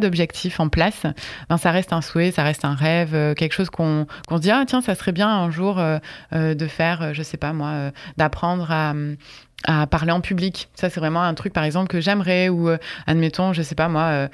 en 0.60 0.68
place, 0.68 1.02
ben, 1.48 1.56
ça 1.56 1.70
reste 1.70 1.92
un 1.92 2.00
souhait, 2.00 2.30
ça 2.30 2.42
reste 2.42 2.64
un 2.64 2.74
rêve, 2.74 3.14
euh, 3.14 3.34
quelque 3.34 3.52
chose 3.52 3.70
qu'on 3.70 4.06
se 4.30 4.36
dit, 4.36 4.50
ah 4.50 4.64
tiens, 4.66 4.80
ça 4.80 4.94
serait 4.94 5.12
bien 5.12 5.28
un 5.28 5.50
jour 5.50 5.78
euh, 5.78 5.98
euh, 6.32 6.54
de 6.54 6.66
faire, 6.66 7.14
je 7.14 7.22
sais 7.22 7.36
pas 7.36 7.52
moi, 7.52 7.90
d'apprendre 8.16 8.70
à 8.70 8.94
à 9.64 9.86
parler 9.86 10.12
en 10.12 10.20
public. 10.20 10.68
Ça, 10.74 10.90
c'est 10.90 11.00
vraiment 11.00 11.22
un 11.22 11.34
truc, 11.34 11.52
par 11.52 11.64
exemple, 11.64 11.88
que 11.88 12.00
j'aimerais, 12.00 12.48
ou 12.48 12.68
admettons, 13.06 13.52
je 13.52 13.62
sais 13.62 13.74
pas 13.74 13.88
moi, 13.88 14.28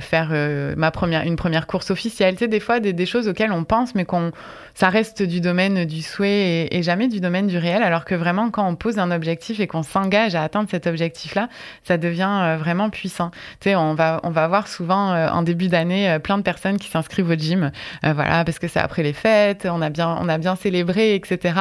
faire 0.00 0.30
ma 0.76 0.90
première, 0.90 1.22
une 1.22 1.36
première 1.36 1.66
course 1.66 1.90
officielle. 1.90 2.34
Tu 2.34 2.40
sais, 2.40 2.48
des 2.48 2.60
fois, 2.60 2.80
des, 2.80 3.06
choses 3.06 3.28
auxquelles 3.28 3.52
on 3.52 3.64
pense, 3.64 3.94
mais 3.94 4.04
qu'on, 4.04 4.32
ça 4.74 4.88
reste 4.88 5.22
du 5.22 5.40
domaine 5.40 5.84
du 5.84 6.02
souhait 6.02 6.68
et, 6.70 6.82
jamais 6.82 7.08
du 7.08 7.20
domaine 7.20 7.46
du 7.46 7.58
réel. 7.58 7.82
Alors 7.82 8.04
que 8.04 8.14
vraiment, 8.14 8.50
quand 8.50 8.66
on 8.68 8.74
pose 8.74 8.98
un 8.98 9.10
objectif 9.10 9.60
et 9.60 9.66
qu'on 9.66 9.82
s'engage 9.82 10.34
à 10.34 10.42
atteindre 10.42 10.68
cet 10.70 10.86
objectif-là, 10.86 11.48
ça 11.84 11.98
devient 11.98 12.56
vraiment 12.58 12.90
puissant. 12.90 13.30
Tu 13.60 13.70
sais, 13.70 13.76
on 13.76 13.94
va, 13.94 14.20
on 14.24 14.30
va 14.30 14.48
voir 14.48 14.68
souvent 14.68 15.12
en 15.28 15.42
début 15.42 15.68
d'année 15.68 16.18
plein 16.22 16.38
de 16.38 16.42
personnes 16.42 16.78
qui 16.78 16.88
s'inscrivent 16.88 17.30
au 17.30 17.34
gym, 17.34 17.70
voilà, 18.02 18.44
parce 18.44 18.58
que 18.58 18.68
c'est 18.68 18.80
après 18.80 19.02
les 19.02 19.12
fêtes, 19.12 19.66
on 19.70 19.82
a 19.82 19.90
bien, 19.90 20.16
on 20.20 20.28
a 20.28 20.38
bien 20.38 20.56
célébré, 20.56 21.14
etc. 21.14 21.54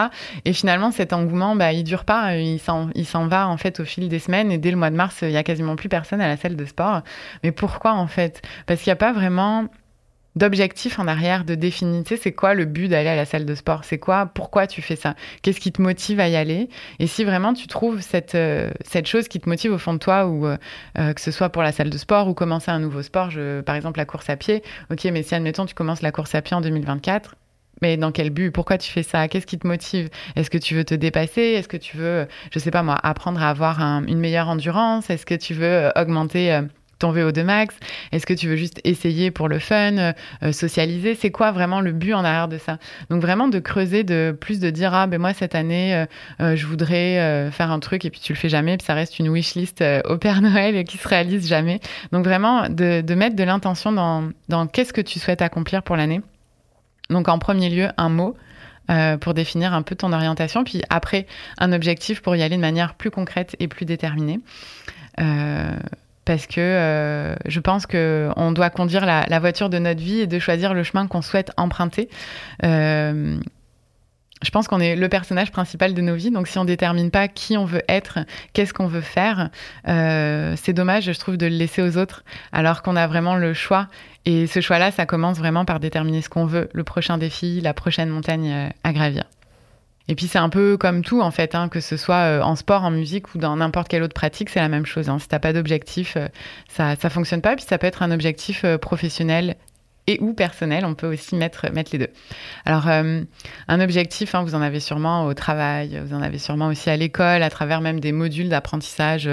Et 0.46 0.54
finalement, 0.54 0.92
cet 0.92 1.14
engouement, 1.14 1.56
bah, 1.56 1.72
il 1.74 1.84
dure 1.84 2.06
pas, 2.06 2.36
il 2.36 2.60
s'en, 2.60 2.90
s'en 3.12 3.28
va 3.28 3.48
en 3.48 3.58
fait 3.58 3.80
au 3.80 3.86
fil 3.86 4.10
des 4.10 4.20
semaines 4.20 4.52
et 4.52 4.58
dès 4.58 4.72
le 4.72 4.78
mois 4.78 4.90
de 4.90 4.96
mars, 4.96 5.20
il 5.22 5.32
y 5.32 5.38
a 5.38 5.44
quasiment 5.44 5.76
plus 5.76 5.90
personne 5.90 6.22
à 6.22 6.28
la 6.28 6.38
salle 6.38 6.56
de 6.56 6.66
sport. 6.66 7.02
Mais 7.44 7.52
pourquoi 7.52 7.94
en 7.94 8.08
fait? 8.08 8.42
Parce 8.66 8.82
qu'il 8.82 8.90
n'y 8.90 8.94
a 8.94 8.98
pas 8.98 9.14
vraiment 9.14 9.68
d'objectif 10.36 11.00
en 11.00 11.08
arrière, 11.08 11.44
de 11.44 11.56
définir, 11.56 12.04
c'est 12.06 12.32
quoi 12.32 12.54
le 12.54 12.66
but 12.66 12.88
d'aller 12.88 13.10
à 13.10 13.16
la 13.16 13.26
salle 13.26 13.46
de 13.46 13.56
sport? 13.56 13.84
C'est 13.84 13.98
quoi? 13.98 14.28
Pourquoi 14.28 14.68
tu 14.68 14.82
fais 14.82 14.96
ça? 14.96 15.16
Qu'est-ce 15.42 15.60
qui 15.60 15.72
te 15.72 15.82
motive 15.82 16.20
à 16.20 16.30
y 16.30 16.36
aller? 16.36 16.70
Et 17.00 17.08
si 17.08 17.24
vraiment 17.24 17.54
tu 17.54 17.68
trouves 17.68 18.02
cette, 18.02 18.36
euh, 18.36 18.72
cette 18.86 19.08
chose 19.08 19.28
qui 19.28 19.40
te 19.40 19.50
motive 19.50 19.74
au 19.74 19.78
fond 19.78 19.94
de 19.94 20.00
toi, 20.00 20.28
ou 20.28 20.48
euh, 20.48 20.58
euh, 20.98 21.14
que 21.14 21.22
ce 21.22 21.32
soit 21.32 21.50
pour 21.50 21.64
la 21.64 21.72
salle 21.72 21.90
de 21.90 21.98
sport 21.98 22.28
ou 22.28 22.34
commencer 22.34 22.72
un 22.72 22.80
nouveau 22.80 23.02
sport, 23.02 23.30
par 23.66 23.76
exemple 23.76 24.00
la 24.00 24.06
course 24.06 24.30
à 24.30 24.38
pied, 24.38 24.64
ok, 24.90 25.04
mais 25.06 25.24
si 25.24 25.36
admettons 25.36 25.66
tu 25.66 25.76
commences 25.76 26.02
la 26.02 26.12
course 26.12 26.34
à 26.36 26.42
pied 26.42 26.56
en 26.56 26.62
2024, 26.62 27.36
mais 27.82 27.98
dans 27.98 28.12
quel 28.12 28.30
but? 28.30 28.52
Pourquoi 28.52 28.78
tu 28.78 28.92
fais 28.92 29.04
ça? 29.04 29.28
Qu'est-ce 29.28 29.48
qui 29.48 29.58
te 29.58 29.68
motive? 29.68 30.10
Est-ce 30.36 30.50
que 30.50 30.58
tu 30.58 30.76
veux 30.76 30.84
te 30.84 30.96
dépasser? 30.96 31.42
Est-ce 31.42 31.68
que 31.68 31.78
tu 31.78 31.98
veux, 31.98 32.28
je 32.52 32.60
sais 32.60 32.72
pas 32.72 32.84
moi, 32.84 32.98
apprendre 33.02 33.42
à 33.42 33.50
avoir 33.50 33.80
une 33.80 34.20
meilleure 34.20 34.50
endurance? 34.50 35.10
Est-ce 35.10 35.26
que 35.26 35.36
tu 35.36 35.54
veux 35.54 35.66
euh, 35.66 35.90
augmenter 35.96 36.54
euh, 36.54 36.62
ton 37.00 37.12
VO2 37.12 37.44
max? 37.44 37.76
Est-ce 38.12 38.28
que 38.28 38.36
tu 38.36 38.48
veux 38.48 38.56
juste 38.56 38.80
essayer 38.84 39.32
pour 39.32 39.48
le 39.48 39.58
fun, 39.58 39.98
euh, 40.44 40.52
socialiser? 40.52 41.16
C'est 41.16 41.32
quoi 41.32 41.52
vraiment 41.52 41.82
le 41.82 41.92
but 41.92 42.14
en 42.14 42.24
arrière 42.24 42.48
de 42.48 42.60
ça? 42.60 42.78
Donc 43.10 43.24
vraiment 43.24 43.48
de 43.48 43.58
creuser, 43.58 44.04
de 44.04 44.38
plus 44.40 44.60
de 44.60 44.70
dire 44.70 44.94
ah 44.94 45.08
ben 45.08 45.20
moi 45.20 45.34
cette 45.34 45.56
année 45.56 46.06
je 46.40 46.66
voudrais 46.68 47.50
faire 47.52 47.72
un 47.72 47.80
truc 47.80 48.06
et 48.06 48.12
puis 48.12 48.20
tu 48.20 48.34
le 48.34 48.38
fais 48.38 48.50
jamais 48.50 48.78
puis 48.78 48.86
ça 48.86 48.94
reste 48.94 49.18
une 49.18 49.30
wish 49.30 49.56
list 49.56 49.84
au 50.06 50.18
Père 50.18 50.42
Noël 50.42 50.76
et 50.76 50.84
qui 50.84 50.98
se 50.98 51.08
réalise 51.08 51.48
jamais. 51.48 51.80
Donc 52.12 52.26
vraiment 52.26 52.70
de, 52.70 53.02
de 53.02 53.16
mettre 53.16 53.36
de 53.36 53.44
l'intention 53.44 53.92
dans, 53.92 54.30
dans 54.50 54.68
qu'est-ce 54.68 54.94
que 54.94 55.02
tu 55.02 55.20
souhaites 55.20 55.42
accomplir 55.42 55.82
pour 55.82 55.96
l'année 55.96 56.22
donc 57.12 57.28
en 57.28 57.40
premier 57.40 57.70
lieu, 57.70 57.90
un 57.98 58.10
mot 58.10 58.36
euh, 58.90 59.18
pour 59.18 59.34
définir 59.34 59.74
un 59.74 59.84
peu 59.84 59.96
ton 59.96 60.12
orientation, 60.12 60.64
puis 60.64 60.82
après, 60.90 61.28
un 61.60 61.72
objectif 61.72 62.22
pour 62.22 62.36
y 62.36 62.42
aller 62.42 62.56
de 62.56 62.62
manière 62.62 62.96
plus 62.96 63.12
concrète 63.12 63.56
et 63.60 63.68
plus 63.68 63.86
déterminée. 63.86 64.40
Euh, 65.20 65.72
parce 66.26 66.48
que 66.48 66.60
euh, 66.60 67.36
je 67.46 67.60
pense 67.60 67.86
qu'on 67.86 68.52
doit 68.52 68.70
conduire 68.70 69.06
la, 69.06 69.40
voiture 69.40 69.70
de 69.70 69.78
notre 69.80 70.02
vie 70.02 70.20
et 70.20 70.28
de 70.28 70.40
choisir 70.40 70.74
le 70.74 70.84
chemin 70.84 71.08
qu'on 71.08 71.22
souhaite 71.22 71.52
emprunter. 71.58 72.10
Je 74.42 74.50
pense 74.50 74.68
qu'on 74.68 74.80
est 74.80 74.96
le 74.96 75.10
personnage 75.10 75.52
principal 75.52 75.94
de 75.94 76.02
nos 76.02 76.16
vies, 76.16 76.32
donc 76.32 76.48
si 76.48 76.58
on 76.58 76.64
ne 76.64 76.68
détermine 76.68 77.12
pas 77.12 77.28
qui 77.28 77.58
on 77.58 77.66
veut 77.66 77.84
être, 77.88 78.20
qu'est-ce 78.54 78.74
qu'on 78.74 78.88
veut 78.88 79.02
faire, 79.02 79.50
c'est 79.86 80.74
dommage, 80.74 81.12
je 81.12 81.20
trouve, 81.20 81.38
de 81.38 81.46
le 81.46 81.56
laisser 81.56 81.82
aux 81.82 81.98
autres, 81.98 82.24
alors 82.52 82.82
qu'on 82.82 82.96
a 82.96 83.08
vraiment 83.08 83.36
le 83.36 83.54
choix 83.54 83.88
et 84.26 84.46
ce 84.48 84.62
choix-là, 84.62 84.92
ça 84.92 85.06
commence 85.06 85.38
vraiment 85.40 85.66
par 85.66 85.80
déterminer 85.80 86.22
ce 86.22 86.30
qu'on 86.30 86.46
veut, 86.46 86.70
le 86.74 86.84
prochain 86.84 87.18
défi, 87.18 87.60
la 87.62 87.74
prochaine 87.74 88.10
montagne 88.10 88.52
euh, 88.52 88.70
à 88.84 88.94
gravir. 88.94 89.24
Et 90.08 90.16
puis 90.16 90.28
c'est 90.28 90.40
un 90.40 90.50
peu 90.50 90.78
comme 90.78 91.04
tout 91.04 91.22
en 91.22 91.32
fait, 91.32 91.56
hein, 91.56 91.70
que 91.70 91.80
ce 91.80 91.96
soit 91.98 92.16
euh, 92.16 92.42
en 92.42 92.56
sport, 92.56 92.84
en 92.84 92.92
musique 92.92 93.34
ou 93.34 93.38
dans 93.38 93.56
n'importe 93.56 93.88
quelle 93.88 94.04
autre 94.04 94.14
pratique, 94.14 94.50
c'est 94.50 94.60
la 94.60 94.70
même 94.70 94.86
chose. 94.86 95.10
Hein. 95.10 95.20
Si 95.20 95.28
t'as 95.28 95.40
pas 95.40 95.54
d'objectif, 95.54 96.18
euh, 96.18 96.28
ça 96.68 96.96
ça 96.96 97.10
fonctionne 97.10 97.42
pas. 97.42 97.56
Puis 97.56 97.66
ça 97.68 97.78
peut 97.78 97.88
être 97.88 98.04
un 98.04 98.12
objectif 98.12 98.66
professionnel 98.78 99.56
et 100.08 100.18
ou 100.22 100.34
personnel, 100.34 100.86
on 100.86 100.96
peut 100.96 101.08
aussi 101.08 101.36
mettre, 101.36 101.72
mettre 101.72 101.92
les 101.94 102.00
deux. 102.00 102.10
Alors, 102.66 102.88
un 102.88 103.80
objectif, 103.80 104.36
hein, 104.36 104.44
vous 104.44 104.56
en 104.56 104.62
avez 104.62 104.80
sûrement 104.80 105.26
au 105.26 105.34
travail, 105.34 106.02
vous 106.04 106.16
en 106.16 106.22
avez 106.22 106.38
sûrement 106.38 106.68
aussi 106.68 106.90
à 106.90 106.98
l'école, 106.98 107.44
à 107.44 107.50
travers 107.50 107.82
même 107.82 108.00
des 108.00 108.12
modules 108.12 108.50
d'apprentissage 108.50 109.30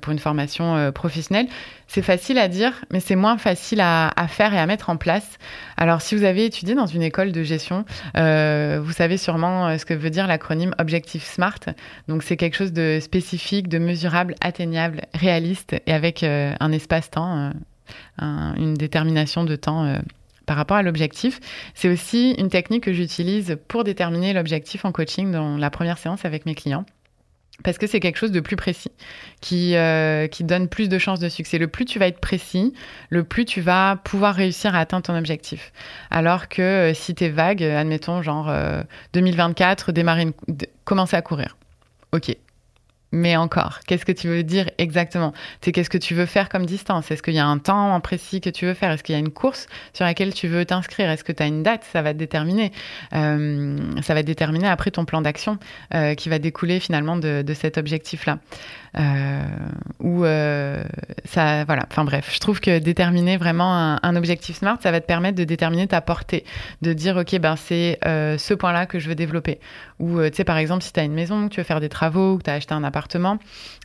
pour 0.00 0.12
une 0.12 0.18
formation 0.18 0.92
professionnelle. 0.92 1.46
C'est 1.86 2.02
facile 2.02 2.38
à 2.38 2.48
dire, 2.48 2.72
mais 2.90 3.00
c'est 3.00 3.16
moins 3.16 3.38
facile 3.38 3.80
à, 3.80 4.10
faire 4.28 4.54
et 4.54 4.58
à 4.58 4.66
mettre 4.66 4.90
en 4.90 4.96
place. 4.96 5.38
Alors, 5.76 6.02
si 6.02 6.16
vous 6.16 6.24
avez 6.24 6.44
étudié 6.44 6.74
dans 6.74 6.86
une 6.86 7.02
école 7.02 7.30
de 7.32 7.42
gestion, 7.42 7.84
euh, 8.16 8.80
vous 8.82 8.92
savez 8.92 9.16
sûrement 9.16 9.68
euh, 9.68 9.78
ce 9.78 9.84
que 9.84 9.94
veut 9.94 10.10
dire 10.10 10.26
l'acronyme 10.26 10.74
Objectif 10.78 11.24
SMART. 11.24 11.60
Donc, 12.08 12.22
c'est 12.22 12.36
quelque 12.36 12.56
chose 12.56 12.72
de 12.72 12.98
spécifique, 13.00 13.68
de 13.68 13.78
mesurable, 13.78 14.34
atteignable, 14.40 15.02
réaliste 15.14 15.76
et 15.86 15.92
avec 15.92 16.22
euh, 16.22 16.54
un 16.58 16.72
espace-temps, 16.72 17.52
une 18.18 18.74
détermination 18.74 19.44
de 19.44 19.56
temps 19.56 20.00
par 20.46 20.56
rapport 20.56 20.76
à 20.76 20.82
l'objectif. 20.82 21.40
C'est 21.74 21.88
aussi 21.88 22.32
une 22.38 22.48
technique 22.48 22.84
que 22.84 22.92
j'utilise 22.92 23.58
pour 23.68 23.84
déterminer 23.84 24.32
l'objectif 24.32 24.84
en 24.84 24.92
coaching 24.92 25.32
dans 25.32 25.56
la 25.56 25.70
première 25.70 25.98
séance 25.98 26.24
avec 26.24 26.46
mes 26.46 26.54
clients 26.54 26.84
parce 27.62 27.78
que 27.78 27.86
c'est 27.86 28.00
quelque 28.00 28.16
chose 28.16 28.32
de 28.32 28.40
plus 28.40 28.56
précis, 28.56 28.90
qui, 29.40 29.76
euh, 29.76 30.26
qui 30.26 30.42
donne 30.42 30.68
plus 30.68 30.88
de 30.88 30.98
chances 30.98 31.20
de 31.20 31.28
succès. 31.28 31.58
Le 31.58 31.68
plus 31.68 31.84
tu 31.84 31.98
vas 31.98 32.08
être 32.08 32.18
précis, 32.18 32.74
le 33.10 33.22
plus 33.22 33.44
tu 33.44 33.60
vas 33.60 33.96
pouvoir 34.02 34.34
réussir 34.34 34.74
à 34.74 34.80
atteindre 34.80 35.04
ton 35.04 35.16
objectif. 35.16 35.72
Alors 36.10 36.48
que 36.48 36.62
euh, 36.62 36.94
si 36.94 37.14
tu 37.14 37.24
es 37.24 37.28
vague, 37.28 37.62
admettons 37.62 38.22
genre 38.22 38.52
2024, 39.12 39.90
euh, 39.90 39.92
démarrer 39.92 40.26
commencer 40.84 41.16
à 41.16 41.22
courir. 41.22 41.56
Ok, 42.12 42.36
mais 43.14 43.36
encore, 43.36 43.78
qu'est-ce 43.86 44.04
que 44.04 44.10
tu 44.10 44.26
veux 44.26 44.42
dire 44.42 44.68
exactement? 44.76 45.32
C'est 45.60 45.70
qu'est-ce 45.70 45.88
que 45.88 45.98
tu 45.98 46.14
veux 46.14 46.26
faire 46.26 46.48
comme 46.48 46.66
distance? 46.66 47.12
Est-ce 47.12 47.22
qu'il 47.22 47.34
y 47.34 47.38
a 47.38 47.46
un 47.46 47.58
temps 47.58 48.00
précis 48.00 48.40
que 48.40 48.50
tu 48.50 48.66
veux 48.66 48.74
faire? 48.74 48.90
Est-ce 48.90 49.04
qu'il 49.04 49.14
y 49.14 49.16
a 49.16 49.20
une 49.20 49.30
course 49.30 49.68
sur 49.92 50.04
laquelle 50.04 50.34
tu 50.34 50.48
veux 50.48 50.64
t'inscrire? 50.64 51.08
Est-ce 51.08 51.22
que 51.22 51.30
tu 51.30 51.40
as 51.40 51.46
une 51.46 51.62
date? 51.62 51.84
Ça 51.92 52.02
va 52.02 52.12
te 52.12 52.18
déterminer. 52.18 52.72
Euh, 53.14 53.78
ça 54.02 54.14
va 54.14 54.24
déterminer 54.24 54.66
après 54.66 54.90
ton 54.90 55.04
plan 55.04 55.22
d'action 55.22 55.58
euh, 55.94 56.14
qui 56.14 56.28
va 56.28 56.40
découler 56.40 56.80
finalement 56.80 57.16
de, 57.16 57.44
cet 57.54 57.78
objectif-là. 57.78 58.40
Euh, 58.98 59.42
ou 60.00 60.24
ça, 61.24 61.64
voilà. 61.64 61.86
Enfin 61.88 62.04
bref, 62.04 62.32
je 62.34 62.40
trouve 62.40 62.60
que 62.60 62.80
déterminer 62.80 63.36
vraiment 63.36 63.96
un, 64.02 64.16
objectif 64.16 64.56
smart, 64.58 64.78
ça 64.82 64.90
va 64.90 65.00
te 65.00 65.06
permettre 65.06 65.36
de 65.36 65.44
déterminer 65.44 65.86
ta 65.86 66.00
portée, 66.00 66.44
de 66.82 66.92
dire 66.92 67.16
ok 67.16 67.38
ben 67.38 67.54
c'est 67.54 67.98
ce 68.02 68.54
point-là 68.54 68.86
que 68.86 68.98
je 68.98 69.08
veux 69.08 69.14
développer. 69.14 69.60
Ou 70.00 70.20
tu 70.24 70.34
sais 70.34 70.44
par 70.44 70.58
exemple 70.58 70.82
si 70.82 70.92
tu 70.92 70.98
as 70.98 71.04
une 71.04 71.14
maison, 71.14 71.48
que 71.48 71.54
tu 71.54 71.60
veux 71.60 71.64
faire 71.64 71.80
des 71.80 71.88
travaux, 71.88 72.38
que 72.38 72.42
tu 72.42 72.50
as 72.50 72.54
acheté 72.54 72.74
un 72.74 72.82
appartement 72.82 73.03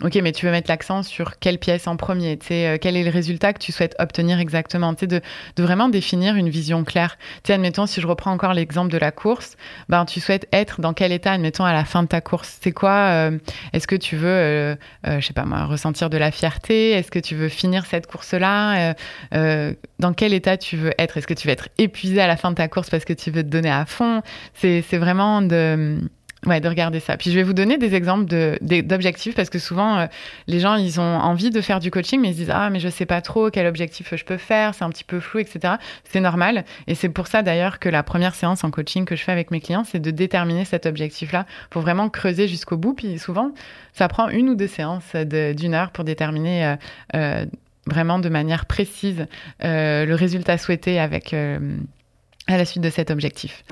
Ok, 0.02 0.16
mais 0.22 0.32
tu 0.32 0.46
veux 0.46 0.52
mettre 0.52 0.70
l'accent 0.70 1.04
sur 1.04 1.40
quelle 1.40 1.58
pièce 1.58 1.88
en 1.88 1.98
premier 1.98 2.40
euh, 2.52 2.78
quel 2.82 2.96
est 2.96 3.04
le 3.04 3.10
résultat 3.10 3.54
que 3.54 3.60
tu 3.60 3.72
souhaites 3.72 3.96
obtenir 4.00 4.40
exactement 4.40 4.94
sais, 4.98 5.08
de, 5.08 5.22
vraiment 5.58 5.90
définir 5.90 6.36
une 6.36 6.50
vision 6.50 6.84
claire. 6.84 7.18
Tu 7.44 7.48
sais, 7.48 7.54
admettons, 7.54 7.86
si 7.86 8.02
je 8.02 8.08
reprends 8.08 8.32
encore 8.32 8.54
l'exemple 8.54 8.92
de 8.92 8.98
la 8.98 9.12
course, 9.12 9.56
ben, 9.88 10.06
tu 10.06 10.20
souhaites 10.20 10.48
être 10.54 10.82
dans 10.82 10.94
quel 10.94 11.12
état, 11.12 11.34
admettons, 11.34 11.66
à 11.66 11.74
la 11.74 11.86
fin 11.86 12.04
de 12.04 12.08
ta 12.08 12.22
course? 12.22 12.60
C'est 12.62 12.72
quoi 12.72 12.92
euh, 12.92 13.38
Est-ce 13.74 13.88
que 13.88 13.96
tu 13.96 14.16
veux, 14.16 14.28
euh, 14.28 14.76
je 15.06 15.20
sais 15.20 15.34
pas 15.34 15.46
moi, 15.46 15.66
ressentir 15.66 16.10
de 16.10 16.18
la 16.18 16.32
fierté? 16.32 16.92
Est-ce 16.92 17.12
que 17.12 17.20
tu 17.20 17.36
veux 17.36 17.50
finir 17.50 17.86
cette 17.86 18.08
course-là? 18.08 18.94
Dans 19.32 20.14
quel 20.14 20.34
état 20.34 20.58
tu 20.58 20.78
veux 20.78 20.94
être? 20.98 21.18
Est-ce 21.18 21.28
que 21.28 21.34
tu 21.34 21.48
veux 21.48 21.54
être 21.54 21.70
épuisé 21.78 22.22
à 22.22 22.28
la 22.28 22.38
fin 22.38 22.52
de 22.52 22.56
ta 22.56 22.68
course 22.68 22.90
parce 22.90 23.06
que 23.06 23.14
tu 23.14 23.32
veux 23.32 23.44
te 23.44 23.50
donner 23.50 23.72
à 23.72 23.86
fond? 23.86 24.22
C'est 24.54 24.82
vraiment 24.98 25.42
de 25.42 26.00
Ouais, 26.46 26.62
de 26.62 26.70
regarder 26.70 27.02
ça. 27.02 27.18
Puis 27.18 27.32
je 27.32 27.36
vais 27.36 27.44
vous 27.44 27.54
donner 27.54 27.78
des 27.78 27.96
exemples 27.96 28.26
d'objectifs 28.62 29.36
parce 29.36 29.50
que 29.50 29.60
souvent 29.60 29.98
euh, 29.98 30.06
les 30.48 30.62
gens 30.62 30.76
ils 30.76 31.02
ont 31.02 31.04
envie 31.04 31.50
de 31.50 31.60
faire 31.60 31.82
du 31.82 31.92
coaching 31.92 32.22
mais 32.22 32.30
ils 32.30 32.34
se 32.34 32.38
disent 32.38 32.52
ah 32.54 32.70
mais 32.70 32.80
je 32.80 32.88
sais 32.88 33.06
pas 33.06 33.20
trop 33.20 33.50
quel 33.50 33.68
objectif 33.68 34.16
je 34.16 34.24
peux 34.24 34.38
faire, 34.38 34.74
c'est 34.74 34.86
un 34.86 34.90
petit 34.90 35.04
peu 35.04 35.20
flou 35.20 35.42
etc. 35.42 35.74
C'est 36.06 36.22
normal 36.22 36.64
et 36.88 36.96
c'est 36.96 37.10
pour 37.10 37.28
ça 37.28 37.42
d'ailleurs 37.42 37.78
que 37.80 37.90
la 37.90 38.04
première 38.04 38.36
séance 38.36 38.64
en 38.64 38.72
coaching 38.72 39.04
que 39.04 39.18
je 39.18 39.24
fais 39.24 39.34
avec 39.34 39.52
mes 39.52 39.60
clients 39.60 39.84
c'est 39.84 40.00
de 40.00 40.12
déterminer 40.12 40.64
cet 40.64 40.86
objectif 40.86 41.34
là 41.34 41.46
pour 41.70 41.82
vraiment 41.82 42.08
creuser 42.08 42.48
jusqu'au 42.48 42.78
bout. 42.78 42.94
Puis 42.94 43.20
souvent 43.20 43.52
ça 43.92 44.08
prend 44.08 44.30
une 44.30 44.48
ou 44.48 44.56
deux 44.56 44.68
séances 44.68 45.16
d'une 45.16 45.74
heure 45.74 45.92
pour 45.92 46.06
déterminer 46.06 46.66
euh, 46.66 46.76
euh, 47.16 47.46
vraiment 47.86 48.18
de 48.18 48.30
manière 48.30 48.66
précise 48.66 49.26
le 49.62 50.14
résultat 50.14 50.58
souhaité 50.58 51.02
avec 51.02 51.34
à 51.34 52.58
la 52.58 52.66
suite 52.66 52.84
de 52.84 52.90
cet 52.90 53.12
objectif. 53.12 53.64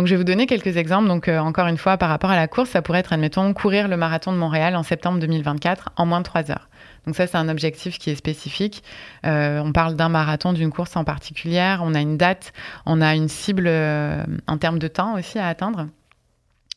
Donc, 0.00 0.06
je 0.06 0.14
vais 0.14 0.16
vous 0.16 0.24
donner 0.24 0.46
quelques 0.46 0.78
exemples. 0.78 1.08
Donc, 1.08 1.28
euh, 1.28 1.38
encore 1.38 1.66
une 1.66 1.76
fois, 1.76 1.98
par 1.98 2.08
rapport 2.08 2.30
à 2.30 2.36
la 2.36 2.48
course, 2.48 2.70
ça 2.70 2.80
pourrait 2.80 3.00
être, 3.00 3.12
admettons, 3.12 3.52
courir 3.52 3.86
le 3.86 3.98
marathon 3.98 4.32
de 4.32 4.38
Montréal 4.38 4.74
en 4.74 4.82
septembre 4.82 5.18
2024 5.18 5.90
en 5.94 6.06
moins 6.06 6.20
de 6.20 6.24
3 6.24 6.50
heures. 6.50 6.70
Donc 7.04 7.16
ça, 7.16 7.26
c'est 7.26 7.36
un 7.36 7.50
objectif 7.50 7.98
qui 7.98 8.08
est 8.08 8.14
spécifique. 8.14 8.82
Euh, 9.26 9.60
on 9.62 9.72
parle 9.72 9.96
d'un 9.96 10.08
marathon, 10.08 10.54
d'une 10.54 10.70
course 10.70 10.96
en 10.96 11.04
particulier. 11.04 11.76
On 11.82 11.94
a 11.94 12.00
une 12.00 12.16
date, 12.16 12.54
on 12.86 13.02
a 13.02 13.14
une 13.14 13.28
cible 13.28 13.66
euh, 13.66 14.24
en 14.46 14.56
termes 14.56 14.78
de 14.78 14.88
temps 14.88 15.18
aussi 15.18 15.38
à 15.38 15.48
atteindre. 15.48 15.86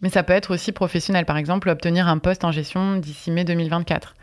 Mais 0.01 0.10
ça 0.10 0.24
peut 0.24 0.34
être 0.34 0.53
aussi 0.53 0.74
professionnel. 0.74 1.24
Par 1.24 1.38
exemple, 1.38 1.70
obtenir 1.70 2.10
un 2.10 2.18
poste 2.18 2.44
en 2.44 2.51
gestion 2.51 2.98
d'ici 2.98 3.32
mai 3.32 3.46
2024 3.46 4.15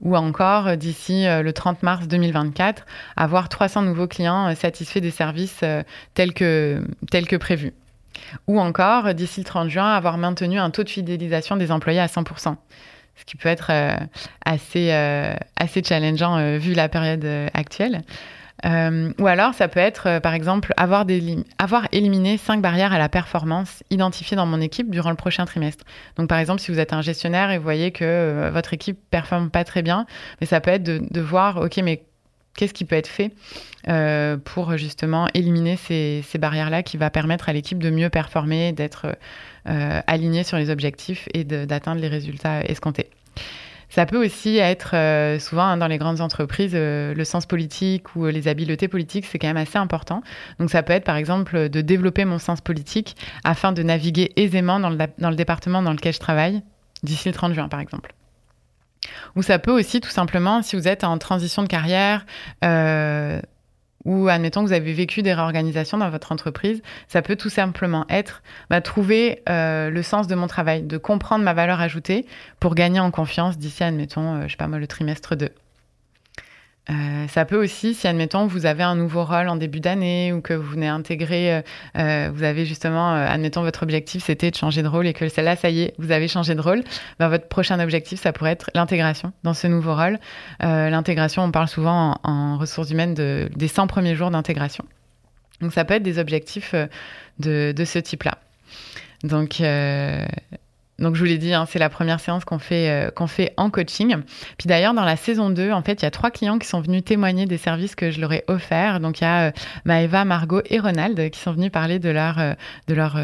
ou 0.00 0.16
encore 0.16 0.78
d'ici 0.78 1.26
le 1.26 1.52
30 1.52 1.82
mars 1.82 2.08
2024, 2.08 2.86
avoir 3.14 3.50
300 3.50 3.82
nouveaux 3.82 4.06
clients 4.06 4.54
satisfaits 4.54 5.00
des 5.00 5.10
services 5.10 5.62
tels 6.14 6.32
que, 6.32 6.82
tels 7.10 7.26
que 7.26 7.36
prévus. 7.36 7.74
Ou 8.46 8.60
encore, 8.60 9.14
d'ici 9.14 9.40
le 9.40 9.44
30 9.44 9.68
juin, 9.68 9.92
avoir 9.92 10.18
maintenu 10.18 10.58
un 10.58 10.70
taux 10.70 10.84
de 10.84 10.88
fidélisation 10.88 11.56
des 11.56 11.70
employés 11.70 12.00
à 12.00 12.06
100%. 12.06 12.56
Ce 13.18 13.24
qui 13.24 13.36
peut 13.36 13.48
être 13.48 13.70
euh, 13.70 13.96
assez, 14.44 14.92
euh, 14.92 15.34
assez 15.56 15.82
challengeant 15.82 16.38
euh, 16.38 16.58
vu 16.58 16.72
la 16.72 16.88
période 16.88 17.26
actuelle. 17.52 18.02
ou 18.64 19.26
alors, 19.26 19.54
ça 19.54 19.68
peut 19.68 19.80
être, 19.80 20.20
par 20.20 20.34
exemple, 20.34 20.72
avoir, 20.76 21.04
éliminé 21.92 22.36
cinq 22.38 22.60
barrières 22.60 22.92
à 22.92 22.98
la 22.98 23.08
performance 23.08 23.82
identifiées 23.90 24.36
dans 24.36 24.46
mon 24.46 24.60
équipe 24.60 24.90
durant 24.90 25.10
le 25.10 25.16
prochain 25.16 25.44
trimestre. 25.46 25.84
Donc, 26.16 26.28
par 26.28 26.38
exemple, 26.38 26.60
si 26.60 26.70
vous 26.70 26.78
êtes 26.78 26.92
un 26.92 27.02
gestionnaire 27.02 27.50
et 27.50 27.58
vous 27.58 27.64
voyez 27.64 27.90
que 27.90 28.50
votre 28.52 28.74
équipe 28.74 28.98
performe 29.10 29.50
pas 29.50 29.64
très 29.64 29.82
bien, 29.82 30.06
mais 30.40 30.46
ça 30.46 30.60
peut 30.60 30.70
être 30.70 30.84
de 30.84 31.20
voir, 31.20 31.58
OK, 31.58 31.76
mais 31.82 32.02
qu'est-ce 32.58 32.74
qui 32.74 32.84
peut 32.84 32.96
être 32.96 33.06
fait 33.06 33.30
euh, 33.86 34.36
pour 34.36 34.76
justement 34.76 35.28
éliminer 35.32 35.76
ces, 35.76 36.22
barrières-là 36.38 36.82
qui 36.82 36.96
va 36.96 37.08
permettre 37.08 37.48
à 37.48 37.52
l'équipe 37.52 37.78
de 37.78 37.88
mieux 37.88 38.10
performer, 38.10 38.72
d'être 38.72 39.16
euh, 39.68 40.00
alignée 40.08 40.42
sur 40.42 40.58
les 40.58 40.68
objectifs 40.68 41.28
et 41.32 41.44
d'atteindre 41.44 42.00
les 42.00 42.08
résultats 42.08 42.64
escomptés. 42.64 43.10
Ça 43.90 44.06
peut 44.06 44.22
aussi 44.22 44.58
être 44.58 44.90
euh, 44.94 45.38
souvent 45.38 45.62
hein, 45.62 45.76
dans 45.76 45.86
les 45.86 45.98
grandes 45.98 46.20
entreprises, 46.20 46.74
le 46.74 47.24
sens 47.24 47.46
politique 47.46 48.16
ou 48.16 48.26
les 48.26 48.48
habiletés 48.48 48.88
politiques, 48.88 49.24
c'est 49.24 49.38
quand 49.38 49.46
même 49.46 49.56
assez 49.56 49.78
important. 49.78 50.22
Donc 50.58 50.68
ça 50.68 50.82
peut 50.82 50.92
être 50.92 51.04
par 51.04 51.16
exemple 51.16 51.68
de 51.68 51.80
développer 51.80 52.24
mon 52.24 52.38
sens 52.38 52.60
politique 52.60 53.16
afin 53.44 53.70
de 53.70 53.84
naviguer 53.84 54.32
aisément 54.34 54.80
dans 54.80 54.90
le, 54.90 54.98
dans 55.18 55.30
le 55.30 55.36
département 55.36 55.80
dans 55.80 55.92
lequel 55.92 56.12
je 56.12 56.20
travaille 56.20 56.60
d'ici 57.04 57.28
le 57.28 57.34
30 57.34 57.54
juin 57.54 57.68
par 57.68 57.78
exemple. 57.78 58.12
Ou 59.36 59.42
ça 59.42 59.58
peut 59.58 59.72
aussi 59.72 60.00
tout 60.00 60.10
simplement, 60.10 60.62
si 60.62 60.76
vous 60.76 60.88
êtes 60.88 61.04
en 61.04 61.18
transition 61.18 61.62
de 61.62 61.68
carrière, 61.68 62.26
euh, 62.64 63.40
ou 64.04 64.28
admettons 64.28 64.62
que 64.62 64.68
vous 64.68 64.72
avez 64.72 64.92
vécu 64.92 65.22
des 65.22 65.34
réorganisations 65.34 65.98
dans 65.98 66.08
votre 66.10 66.32
entreprise, 66.32 66.82
ça 67.08 67.22
peut 67.22 67.36
tout 67.36 67.50
simplement 67.50 68.06
être 68.08 68.42
bah, 68.70 68.80
trouver 68.80 69.42
euh, 69.48 69.90
le 69.90 70.02
sens 70.02 70.26
de 70.28 70.34
mon 70.34 70.46
travail, 70.46 70.82
de 70.82 70.96
comprendre 70.96 71.44
ma 71.44 71.52
valeur 71.52 71.80
ajoutée 71.80 72.26
pour 72.60 72.74
gagner 72.74 73.00
en 73.00 73.10
confiance 73.10 73.58
d'ici, 73.58 73.84
admettons, 73.84 74.36
euh, 74.36 74.42
je 74.46 74.52
sais 74.52 74.56
pas 74.56 74.68
moi, 74.68 74.78
le 74.78 74.86
trimestre 74.86 75.36
2. 75.36 75.50
Euh, 76.90 77.28
ça 77.28 77.44
peut 77.44 77.62
aussi, 77.62 77.94
si 77.94 78.06
admettons 78.06 78.46
vous 78.46 78.64
avez 78.64 78.82
un 78.82 78.94
nouveau 78.94 79.24
rôle 79.24 79.48
en 79.48 79.56
début 79.56 79.80
d'année 79.80 80.32
ou 80.32 80.40
que 80.40 80.54
vous 80.54 80.70
venez 80.70 80.88
intégrer, 80.88 81.56
euh, 81.56 81.62
euh, 81.98 82.30
vous 82.32 82.44
avez 82.44 82.64
justement, 82.64 83.12
admettons 83.12 83.62
votre 83.62 83.82
objectif 83.82 84.24
c'était 84.24 84.50
de 84.50 84.56
changer 84.56 84.82
de 84.82 84.88
rôle 84.88 85.06
et 85.06 85.12
que 85.12 85.28
celle-là, 85.28 85.56
ça 85.56 85.68
y 85.68 85.82
est, 85.82 85.94
vous 85.98 86.12
avez 86.12 86.28
changé 86.28 86.54
de 86.54 86.60
rôle, 86.60 86.82
ben, 87.18 87.28
votre 87.28 87.46
prochain 87.48 87.78
objectif, 87.80 88.20
ça 88.20 88.32
pourrait 88.32 88.52
être 88.52 88.70
l'intégration 88.74 89.32
dans 89.42 89.54
ce 89.54 89.66
nouveau 89.66 89.94
rôle. 89.94 90.18
l'intégration, 90.60 91.42
on 91.42 91.50
parle 91.50 91.68
souvent 91.68 92.18
en, 92.22 92.56
ressources 92.58 92.90
humaines 92.90 93.14
de, 93.14 93.50
des 93.54 93.68
100 93.68 93.86
premiers 93.86 94.16
jours 94.16 94.30
d'intégration. 94.30 94.84
Donc 95.60 95.72
ça 95.72 95.84
peut 95.84 95.94
être 95.94 96.02
des 96.02 96.18
objectifs 96.18 96.74
de, 97.38 97.72
de 97.72 97.84
ce 97.84 97.98
type-là. 97.98 98.38
Donc 99.24 99.60
donc 100.98 101.14
je 101.14 101.20
vous 101.20 101.26
l'ai 101.26 101.38
dit, 101.38 101.54
hein, 101.54 101.64
c'est 101.68 101.78
la 101.78 101.90
première 101.90 102.18
séance 102.18 102.44
qu'on 102.44 102.58
fait, 102.58 102.90
euh, 102.90 103.10
qu'on 103.10 103.28
fait 103.28 103.52
en 103.56 103.70
coaching. 103.70 104.16
Puis 104.58 104.66
d'ailleurs, 104.66 104.94
dans 104.94 105.04
la 105.04 105.16
saison 105.16 105.48
2, 105.48 105.70
en 105.70 105.82
fait, 105.82 106.02
il 106.02 106.04
y 106.04 106.06
a 106.06 106.10
trois 106.10 106.32
clients 106.32 106.58
qui 106.58 106.66
sont 106.66 106.80
venus 106.80 107.04
témoigner 107.04 107.46
des 107.46 107.56
services 107.56 107.94
que 107.94 108.10
je 108.10 108.20
leur 108.20 108.32
ai 108.32 108.42
offerts. 108.48 108.98
Donc 108.98 109.20
il 109.20 109.24
y 109.24 109.26
a 109.26 109.48
euh, 109.48 109.50
Maëva, 109.84 110.24
Margot 110.24 110.62
et 110.66 110.80
Ronald 110.80 111.30
qui 111.30 111.38
sont 111.38 111.52
venus 111.52 111.70
parler 111.70 112.00
de 112.00 112.10
leur, 112.10 112.40
euh, 112.40 112.54
de 112.88 112.94
leur 112.94 113.16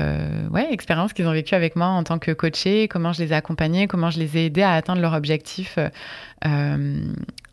ouais, 0.50 0.68
expérience 0.70 1.12
qu'ils 1.12 1.26
ont 1.26 1.32
vécue 1.32 1.54
avec 1.54 1.74
moi 1.74 1.86
en 1.86 2.04
tant 2.04 2.18
que 2.18 2.30
coaché, 2.30 2.86
comment 2.86 3.12
je 3.12 3.22
les 3.22 3.32
ai 3.32 3.34
accompagnés, 3.34 3.88
comment 3.88 4.10
je 4.10 4.20
les 4.20 4.38
ai 4.38 4.46
aidés 4.46 4.62
à 4.62 4.72
atteindre 4.72 5.00
leur 5.00 5.14
objectif 5.14 5.78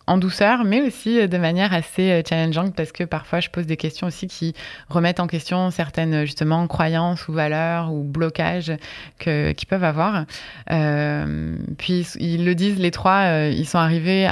en 0.08 0.18
douceur, 0.18 0.64
mais 0.64 0.82
aussi 0.82 1.20
euh, 1.20 1.28
de 1.28 1.38
manière 1.38 1.74
assez 1.74 2.12
euh, 2.12 2.22
challengeante 2.28 2.76
parce 2.76 2.92
que 2.92 3.04
parfois 3.04 3.40
je 3.40 3.50
pose 3.50 3.66
des 3.66 3.78
questions 3.78 4.08
aussi 4.08 4.28
qui 4.28 4.54
remettent 4.90 5.20
en 5.20 5.28
question 5.28 5.72
certaines 5.72 6.26
justement 6.26 6.68
croyances 6.68 7.28
ou 7.28 7.34
valeurs 7.34 7.92
ou 7.92 8.04
blocages 8.04 8.74
que, 9.20 9.52
qu'ils 9.52 9.68
peuvent 9.68 9.84
avoir. 9.84 10.26
Euh, 10.72 11.56
puis 11.78 12.06
ils 12.20 12.46
le 12.46 12.56
disent 12.56 12.80
les 12.80 12.92
trois, 12.92 13.22
euh, 13.26 13.50
ils 13.50 13.68
sont 13.68 13.78
arrivés 13.78 14.30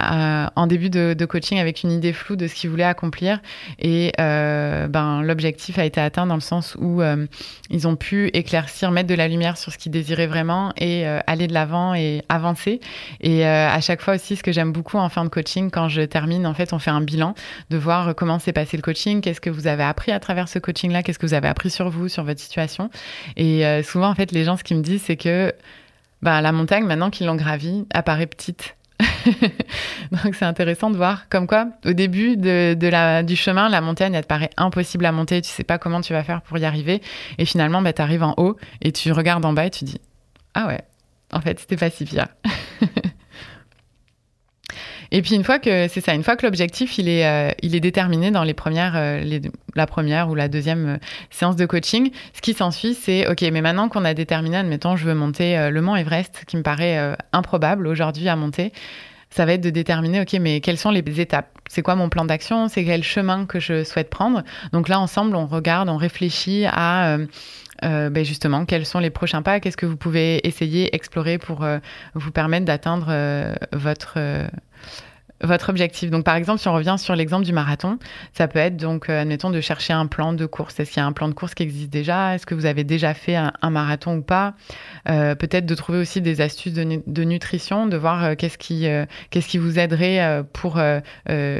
en 0.55 0.67
début 0.67 0.89
de, 0.89 1.25
coaching 1.25 1.60
avec 1.60 1.84
une 1.84 1.91
idée 1.91 2.13
floue 2.13 2.36
de 2.36 2.47
ce 2.47 2.55
qu'ils 2.55 2.69
voulaient 2.69 2.84
accomplir 2.84 3.39
et 3.77 4.13
euh, 4.19 4.88
ben 4.88 5.21
l'objectif 5.21 5.77
a 5.77 5.86
été 5.86 6.01
atteint 6.01 6.25
dans 6.25 6.36
le 6.36 6.41
sens 6.41 6.75
où 6.79 7.01
ils 7.69 7.88
ont 7.88 7.95
pu 7.95 8.27
éclaircir, 8.34 8.91
mettre 8.91 9.08
de 9.08 9.15
la 9.15 9.27
lumière 9.27 9.58
sur 9.58 9.71
ce 9.71 9.77
qu'ils 9.77 9.91
désiraient 9.91 10.27
vraiment 10.27 10.73
et 10.77 11.05
aller 11.05 11.47
de 11.47 11.53
l'avant 11.53 11.93
et 11.93 12.23
avancer. 12.29 12.79
Et 13.21 13.45
à 13.45 13.79
chaque 13.82 14.01
fois 14.01 14.15
aussi, 14.15 14.36
ce 14.36 14.43
que 14.43 14.51
j'aime 14.51 14.71
beaucoup 14.71 14.97
en 14.97 15.10
fin 15.10 15.23
de 15.23 15.29
coaching 15.29 15.58
quand 15.67 15.89
je 15.89 16.01
termine, 16.01 16.47
en 16.47 16.53
fait, 16.53 16.73
on 16.73 16.79
fait 16.79 16.89
un 16.91 17.01
bilan 17.01 17.35
de 17.69 17.77
voir 17.77 18.15
comment 18.15 18.39
s'est 18.39 18.53
passé 18.53 18.77
le 18.77 18.81
coaching, 18.81 19.21
qu'est-ce 19.21 19.41
que 19.41 19.49
vous 19.49 19.67
avez 19.67 19.83
appris 19.83 20.11
à 20.11 20.19
travers 20.19 20.47
ce 20.47 20.59
coaching-là, 20.59 21.03
qu'est-ce 21.03 21.19
que 21.19 21.25
vous 21.25 21.33
avez 21.33 21.47
appris 21.47 21.69
sur 21.69 21.89
vous, 21.89 22.07
sur 22.07 22.23
votre 22.23 22.39
situation. 22.39 22.89
Et 23.35 23.65
euh, 23.65 23.83
souvent, 23.83 24.09
en 24.09 24.15
fait, 24.15 24.31
les 24.31 24.43
gens, 24.43 24.57
ce 24.57 24.63
qu'ils 24.63 24.77
me 24.77 24.81
disent, 24.81 25.03
c'est 25.03 25.17
que 25.17 25.53
bah, 26.21 26.41
la 26.41 26.51
montagne, 26.51 26.85
maintenant 26.85 27.09
qu'ils 27.09 27.27
l'ont 27.27 27.35
gravie, 27.35 27.85
apparaît 27.93 28.27
petite. 28.27 28.75
Donc 30.11 30.35
c'est 30.35 30.45
intéressant 30.45 30.89
de 30.89 30.97
voir 30.97 31.29
comme 31.29 31.47
quoi 31.47 31.67
au 31.85 31.93
début 31.93 32.35
du 32.35 33.35
chemin, 33.35 33.69
la 33.69 33.81
montagne, 33.81 34.13
elle 34.13 34.23
te 34.23 34.27
paraît 34.27 34.49
impossible 34.57 35.05
à 35.05 35.11
monter, 35.11 35.41
tu 35.41 35.49
sais 35.49 35.63
pas 35.63 35.77
comment 35.77 36.01
tu 36.01 36.13
vas 36.13 36.23
faire 36.23 36.41
pour 36.41 36.57
y 36.57 36.65
arriver. 36.65 37.01
Et 37.37 37.45
finalement, 37.45 37.81
bah, 37.81 37.93
tu 37.93 38.01
arrives 38.01 38.23
en 38.23 38.33
haut 38.37 38.57
et 38.81 38.91
tu 38.91 39.11
regardes 39.11 39.45
en 39.45 39.53
bas 39.53 39.65
et 39.65 39.69
tu 39.69 39.85
dis, 39.85 40.01
ah 40.53 40.67
ouais, 40.67 40.81
en 41.31 41.41
fait, 41.41 41.59
c'était 41.59 41.77
pas 41.77 41.89
si 41.89 42.05
pire. 42.05 42.27
Et 45.11 45.21
puis 45.21 45.35
une 45.35 45.43
fois 45.43 45.59
que 45.59 45.87
c'est 45.87 46.01
ça, 46.01 46.13
une 46.13 46.23
fois 46.23 46.35
que 46.35 46.45
l'objectif 46.45 46.97
il 46.97 47.09
est 47.09 47.25
euh, 47.25 47.51
il 47.61 47.75
est 47.75 47.79
déterminé 47.79 48.31
dans 48.31 48.43
les 48.43 48.53
premières 48.53 48.93
euh, 48.95 49.39
la 49.75 49.85
première 49.87 50.29
ou 50.29 50.35
la 50.35 50.47
deuxième 50.47 50.87
euh, 50.87 50.97
séance 51.31 51.55
de 51.55 51.65
coaching, 51.65 52.11
ce 52.33 52.41
qui 52.41 52.53
s'ensuit 52.53 52.93
c'est 52.93 53.27
ok, 53.27 53.41
mais 53.51 53.61
maintenant 53.61 53.89
qu'on 53.89 54.05
a 54.05 54.13
déterminé, 54.13 54.57
admettons, 54.57 54.95
je 54.95 55.05
veux 55.05 55.15
monter 55.15 55.69
le 55.69 55.81
mont 55.81 55.95
Everest, 55.95 56.43
qui 56.47 56.57
me 56.57 56.63
paraît 56.63 57.15
improbable 57.33 57.87
aujourd'hui 57.87 58.27
à 58.27 58.35
monter. 58.35 58.71
Ça 59.29 59.45
va 59.45 59.53
être 59.53 59.61
de 59.61 59.69
déterminer, 59.69 60.21
ok, 60.21 60.33
mais 60.41 60.59
quelles 60.59 60.77
sont 60.77 60.89
les 60.89 61.03
étapes? 61.21 61.49
C'est 61.69 61.83
quoi 61.83 61.95
mon 61.95 62.09
plan 62.09 62.25
d'action? 62.25 62.67
C'est 62.67 62.83
quel 62.83 63.03
chemin 63.03 63.45
que 63.45 63.59
je 63.59 63.83
souhaite 63.83 64.09
prendre? 64.09 64.43
Donc 64.73 64.89
là, 64.89 64.99
ensemble, 64.99 65.35
on 65.35 65.45
regarde, 65.45 65.87
on 65.87 65.97
réfléchit 65.97 66.65
à 66.65 67.17
euh, 67.83 68.09
ben 68.09 68.25
justement, 68.25 68.65
quels 68.65 68.85
sont 68.85 68.99
les 68.99 69.09
prochains 69.09 69.41
pas? 69.41 69.59
Qu'est-ce 69.59 69.77
que 69.77 69.85
vous 69.85 69.97
pouvez 69.97 70.45
essayer, 70.47 70.95
explorer 70.95 71.37
pour 71.37 71.65
vous 72.13 72.31
permettre 72.31 72.65
d'atteindre 72.65 73.13
votre 73.73 74.17
votre 75.41 75.69
objectif. 75.69 76.10
Donc, 76.10 76.25
par 76.25 76.36
exemple, 76.36 76.60
si 76.60 76.67
on 76.67 76.73
revient 76.73 76.95
sur 76.97 77.15
l'exemple 77.15 77.45
du 77.45 77.54
marathon, 77.54 77.97
ça 78.34 78.47
peut 78.47 78.60
être 78.60 78.78
donc, 78.78 79.10
euh, 79.10 79.21
admettons, 79.21 79.49
de 79.49 79.62
chercher 79.62 79.93
un 79.93 80.06
plan 80.06 80.34
de 80.34 80.45
course. 80.45 80.80
Est-ce 80.80 80.91
qu'il 80.91 81.02
y 81.02 81.04
a 81.04 81.06
un 81.06 81.13
plan 81.13 81.30
de 81.30 81.34
course 81.34 81.54
qui 81.54 81.63
existe 81.63 81.89
déjà? 81.89 82.36
Est-ce 82.36 82.45
que 82.45 82.56
vous 82.56 82.65
avez 82.65 82.84
déjà 82.84 83.13
fait 83.13 83.36
un, 83.36 83.69
marathon 83.69 84.17
ou 84.17 84.21
pas? 84.21 84.54
Euh, 85.10 85.36
Peut-être 85.36 85.65
de 85.65 85.75
trouver 85.75 85.99
aussi 85.99 86.21
des 86.21 86.41
astuces 86.41 86.73
de, 86.73 87.23
nutrition, 87.23 87.88
de 87.88 87.97
voir 87.97 88.23
euh, 88.23 88.36
qu'est-ce 88.36 88.58
qui, 88.58 88.88
qu'est-ce 89.30 89.47
qui 89.47 89.58
vous 89.58 89.80
aiderait 89.80 90.43
pour 90.54 90.80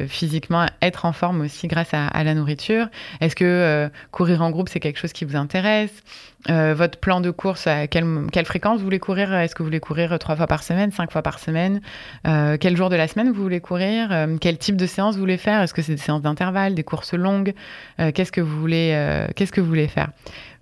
physiquement 0.08 0.66
être 0.82 1.06
en 1.06 1.14
forme 1.14 1.42
aussi 1.42 1.68
grâce 1.68 1.94
à, 1.94 2.08
à 2.08 2.24
la 2.24 2.34
nourriture? 2.34 2.88
Est-ce 3.22 3.36
que 3.36 3.90
courir 4.12 4.42
en 4.42 4.52
groupe, 4.52 4.70
c'est 4.70 4.80
quelque 4.80 5.00
chose 5.00 5.14
qui 5.14 5.26
vous 5.26 5.36
intéresse? 5.36 6.04
Euh, 6.50 6.74
votre 6.74 7.00
plan 7.00 7.20
de 7.20 7.32
course, 7.32 7.68
à 7.68 7.88
quelle, 7.88 8.06
quelle, 8.32 8.46
fréquence 8.46 8.80
vous 8.80 8.86
voulez 8.86 9.00
courir? 9.00 9.34
Est-ce 9.34 9.56
que 9.56 9.62
vous 9.62 9.68
voulez 9.68 9.80
courir 9.80 10.18
trois 10.20 10.36
fois 10.36 10.48
par 10.48 10.64
semaine, 10.64 10.92
cinq 10.92 11.12
fois 11.12 11.22
par 11.22 11.40
semaine? 11.40 11.82
Euh, 12.28 12.58
Quel 12.60 12.78
jour 12.78 12.90
de 12.90 12.96
la 12.96 13.08
semaine 13.08 13.32
vous 13.32 13.42
voulez 13.42 13.60
courir, 13.60 14.28
quel 14.40 14.58
type 14.58 14.78
de 14.78 14.86
séance 14.86 15.16
vous 15.16 15.20
voulez 15.20 15.38
faire, 15.38 15.62
est-ce 15.62 15.74
que 15.74 15.82
c'est 15.82 15.94
des 15.96 16.02
séances 16.02 16.22
d'intervalle, 16.22 16.76
des 16.76 16.84
courses 16.84 17.14
longues, 17.14 17.54
qu'est-ce 17.98 18.32
que 18.32 18.42
vous 18.42 18.60
voulez 18.60 19.88
faire? 19.88 20.10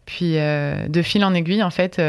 Puis 0.05 0.33
de 0.33 1.01
fil 1.03 1.23
en 1.23 1.33
aiguille, 1.33 1.63
en 1.63 1.69
fait 1.69 2.01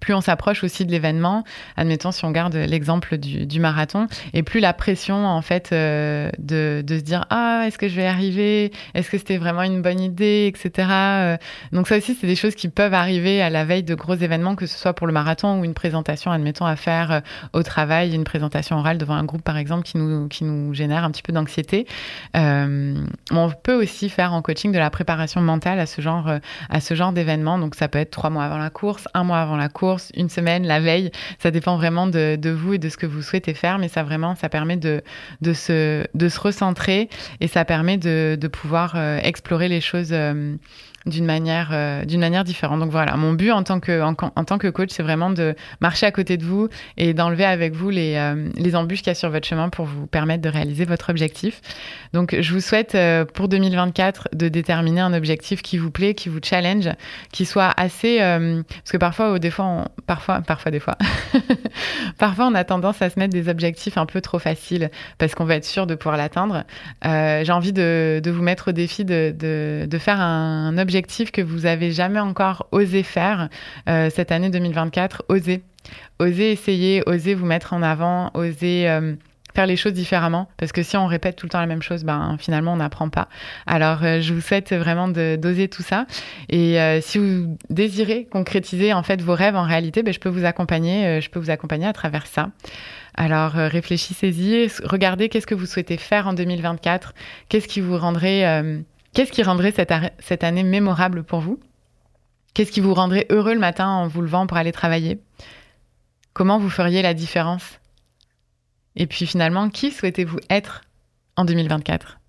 plus 0.00 0.14
on 0.14 0.20
s'approche 0.20 0.64
aussi 0.64 0.84
de 0.84 0.90
l'événement, 0.90 1.44
admettons 1.76 2.12
si 2.12 2.24
on 2.24 2.30
garde 2.30 2.54
l'exemple 2.54 3.16
du, 3.16 3.60
marathon, 3.60 4.06
et 4.34 4.42
plus 4.42 4.60
la 4.60 4.72
pression 4.72 5.26
en 5.26 5.42
fait 5.42 5.70
euh, 5.72 6.30
de, 6.38 6.84
se 6.88 7.02
dire 7.02 7.24
ah 7.30 7.64
est-ce 7.66 7.78
que 7.78 7.88
je 7.88 7.96
vais 7.96 8.06
arriver, 8.06 8.70
est-ce 8.94 9.10
que 9.10 9.18
c'était 9.18 9.38
vraiment 9.38 9.62
une 9.62 9.82
bonne 9.82 10.00
idée, 10.00 10.52
etc. 10.52 10.88
Euh. 10.90 11.36
donc 11.72 11.88
ça 11.88 11.96
aussi 11.96 12.16
c'est 12.20 12.26
des 12.26 12.36
choses 12.36 12.54
qui 12.54 12.68
peuvent 12.68 12.94
arriver 12.94 13.40
à 13.42 13.50
la 13.50 13.64
veille 13.64 13.82
de 13.82 13.94
gros 13.94 14.14
événements, 14.14 14.56
que 14.56 14.66
ce 14.66 14.78
soit 14.78 14.92
pour 14.92 15.06
le 15.06 15.12
marathon 15.12 15.60
ou 15.60 15.64
une 15.64 15.74
présentation, 15.74 16.30
admettons 16.30 16.66
à 16.66 16.76
faire 16.76 17.10
euh, 17.10 17.20
au 17.52 17.62
travail, 17.62 18.14
une 18.14 18.24
présentation 18.24 18.76
orale 18.76 18.98
devant 18.98 19.14
un 19.14 19.24
groupe 19.24 19.42
par 19.42 19.56
exemple 19.56 19.84
qui 19.84 19.96
nous 19.96 20.28
qui 20.28 20.44
nous 20.44 20.74
génère 20.74 21.04
un 21.04 21.10
petit 21.10 21.22
peu 21.22 21.32
d'anxiété. 21.32 21.86
on 22.34 23.50
peut 23.62 23.74
aussi 23.74 24.10
faire 24.10 24.32
en 24.32 24.42
coaching 24.42 24.70
de 24.72 24.78
la 24.78 24.90
préparation 24.90 25.40
mentale 25.40 25.80
à 25.80 25.86
ce 25.86 26.02
genre 26.02 26.30
à 26.68 26.80
ce 26.80 26.94
genre 26.94 27.12
d'événement, 27.12 27.58
donc 27.58 27.74
ça 27.74 27.88
peut 27.88 27.98
être 27.98 28.10
trois 28.10 28.30
mois 28.30 28.44
avant 28.44 28.58
la 28.58 28.70
course, 28.70 29.08
un 29.14 29.24
mois 29.24 29.38
avant 29.38 29.56
la 29.56 29.68
course 29.68 29.78
une 30.14 30.28
semaine, 30.28 30.66
la 30.66 30.80
veille. 30.80 31.10
Ça 31.38 31.50
dépend 31.50 31.76
vraiment 31.76 32.06
de, 32.06 32.50
vous 32.50 32.74
et 32.74 32.78
de 32.78 32.88
ce 32.88 32.96
que 32.96 33.06
vous 33.06 33.22
souhaitez 33.22 33.54
faire, 33.54 33.78
mais 33.78 33.88
ça 33.88 34.02
vraiment, 34.02 34.34
ça 34.34 34.48
permet 34.48 34.76
de, 34.76 35.02
se, 35.52 36.38
recentrer 36.38 37.08
et 37.40 37.48
ça 37.48 37.64
permet 37.64 37.96
de, 37.96 38.36
de 38.40 38.48
pouvoir 38.48 38.94
euh, 38.96 39.18
explorer 39.22 39.68
les 39.68 39.80
choses 39.80 40.10
euh, 40.12 40.54
d'une 41.06 41.24
manière, 41.24 41.70
euh, 41.72 42.04
manière 42.18 42.44
différente. 42.44 42.80
Donc 42.80 42.90
voilà, 42.90 43.16
mon 43.16 43.32
but 43.32 43.52
en 43.52 43.62
tant 43.62 43.80
que, 43.80 44.02
en, 44.02 44.14
tant 44.14 44.58
que 44.58 44.68
coach, 44.68 44.90
c'est 44.90 45.02
vraiment 45.02 45.30
de 45.30 45.54
marcher 45.80 46.06
à 46.06 46.12
côté 46.12 46.36
de 46.36 46.44
vous 46.44 46.68
et 46.96 47.14
d'enlever 47.14 47.44
avec 47.44 47.74
vous 47.74 47.90
les, 47.90 48.16
euh, 48.16 48.48
les 48.56 48.74
embûches 48.74 48.98
qu'il 48.98 49.08
y 49.08 49.10
a 49.10 49.14
sur 49.14 49.30
votre 49.30 49.46
chemin 49.46 49.68
pour 49.68 49.86
vous 49.86 50.06
permettre 50.06 50.42
de 50.42 50.48
réaliser 50.48 50.84
votre 50.84 51.10
objectif. 51.10 51.60
Donc 52.12 52.36
je 52.38 52.52
vous 52.52 52.60
souhaite 52.60 52.94
euh, 52.94 53.24
pour 53.24 53.48
2024 53.48 54.28
de 54.34 54.48
déterminer 54.48 55.00
un 55.00 55.14
objectif 55.14 55.62
qui 55.62 55.78
vous 55.78 55.90
plaît, 55.90 56.14
qui 56.14 56.28
vous 56.28 56.40
challenge, 56.42 56.90
qui 57.32 57.44
soit 57.44 57.72
assez... 57.76 58.18
parce 58.18 58.92
que 58.92 58.96
parfois, 58.96 59.38
des 59.38 59.50
fois, 59.50 59.86
parfois, 60.06 60.40
parfois, 60.40 60.70
des 60.70 60.80
fois, 60.80 60.96
parfois 62.18 62.46
on 62.46 62.54
a 62.54 62.64
tendance 62.64 63.00
à 63.02 63.10
se 63.10 63.18
mettre 63.18 63.32
des 63.32 63.48
objectifs 63.48 63.98
un 63.98 64.06
peu 64.06 64.20
trop 64.20 64.38
faciles 64.38 64.90
parce 65.18 65.34
qu'on 65.34 65.44
va 65.44 65.56
être 65.56 65.64
sûr 65.64 65.86
de 65.86 65.94
pouvoir 65.94 66.16
l'atteindre. 66.16 66.64
J'ai 67.04 67.52
envie 67.52 67.72
de, 67.72 68.20
de, 68.22 68.30
vous 68.30 68.42
mettre 68.42 68.68
au 68.68 68.72
défi 68.72 69.04
de, 69.04 69.34
de, 69.36 69.86
de 69.86 69.98
faire 69.98 70.20
un 70.20 70.76
objectif 70.76 70.87
objectif 70.88 71.30
que 71.32 71.42
vous 71.42 71.66
avez 71.66 71.92
jamais 71.92 72.18
encore 72.18 72.66
osé 72.72 73.02
faire 73.02 73.50
euh, 73.90 74.08
cette 74.08 74.32
année 74.32 74.48
2024, 74.48 75.24
osez. 75.28 75.62
Osez 76.18 76.50
essayer, 76.50 77.02
osez 77.04 77.34
vous 77.34 77.44
mettre 77.44 77.74
en 77.74 77.82
avant, 77.82 78.30
osez 78.32 78.88
euh, 78.88 79.14
faire 79.54 79.66
les 79.66 79.76
choses 79.76 79.92
différemment. 79.92 80.48
Parce 80.56 80.72
que 80.72 80.82
si 80.82 80.96
on 80.96 81.06
répète 81.06 81.36
tout 81.36 81.44
le 81.44 81.50
temps 81.50 81.60
la 81.60 81.66
même 81.66 81.82
chose, 81.82 82.04
ben, 82.04 82.36
finalement, 82.38 82.72
on 82.72 82.76
n'apprend 82.76 83.10
pas. 83.10 83.28
Alors, 83.66 84.02
euh, 84.02 84.22
je 84.22 84.32
vous 84.32 84.40
souhaite 84.40 84.72
vraiment 84.72 85.08
d'oser 85.08 85.68
tout 85.68 85.82
ça. 85.82 86.06
Et 86.48 86.78
si 87.02 87.18
vous 87.18 87.58
désirez 87.68 88.24
concrétiser 88.24 88.94
en 88.94 89.02
fait 89.02 89.20
vos 89.20 89.34
rêves 89.34 89.56
en 89.56 89.64
réalité, 89.64 90.02
ben, 90.02 90.14
je 90.14 90.20
peux 90.20 90.30
vous 90.30 90.46
accompagner. 90.46 91.20
je 91.20 91.28
peux 91.28 91.38
vous 91.38 91.50
accompagner 91.50 91.86
à 91.86 91.92
travers 91.92 92.26
ça. 92.26 92.48
Alors 93.14 93.52
réfléchissez-y, 93.52 94.68
regardez 94.84 95.28
qu'est-ce 95.28 95.46
que 95.46 95.54
vous 95.54 95.66
souhaitez 95.66 95.98
faire 95.98 96.28
en 96.28 96.32
2024, 96.32 97.14
qu'est-ce 97.50 97.68
qui 97.68 97.80
vous 97.80 97.98
rendrait 97.98 98.72
Qu'est-ce 99.18 99.32
qui 99.32 99.42
rendrait 99.42 99.72
cette, 99.72 100.44
année 100.44 100.62
mémorable 100.62 101.24
pour 101.24 101.40
vous? 101.40 101.58
Qu'est-ce 102.54 102.70
qui 102.70 102.78
vous 102.78 102.94
rendrait 102.94 103.26
heureux 103.30 103.52
le 103.52 103.58
matin 103.58 103.88
en 103.88 104.06
vous 104.06 104.22
levant 104.22 104.46
pour 104.46 104.56
aller 104.56 104.70
travailler? 104.70 105.18
Comment 106.34 106.60
vous 106.60 106.70
feriez 106.70 107.02
la 107.02 107.14
différence? 107.14 107.80
Et 108.94 109.08
puis 109.08 109.26
finalement, 109.26 109.70
qui 109.70 109.90
souhaitez-vous 109.90 110.38
être 110.50 110.82
en 111.34 111.44
2024 111.44 112.20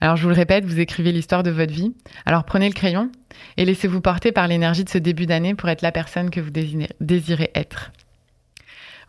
Alors 0.00 0.16
je 0.16 0.22
vous 0.22 0.30
le 0.30 0.34
répète, 0.34 0.64
vous 0.64 0.80
écrivez 0.80 1.12
l'histoire 1.12 1.42
de 1.42 1.50
votre 1.50 1.74
vie. 1.74 1.94
Alors 2.24 2.44
prenez 2.44 2.68
le 2.68 2.74
crayon 2.74 3.12
et 3.58 3.66
laissez-vous 3.66 4.00
porter 4.00 4.32
par 4.32 4.48
l'énergie 4.48 4.84
de 4.84 4.88
ce 4.88 4.96
début 4.96 5.26
d'année 5.26 5.54
pour 5.54 5.68
être 5.68 5.82
la 5.82 5.92
personne 5.92 6.30
que 6.30 6.40
vous 6.40 6.50
désirez 7.00 7.50
être. 7.54 7.92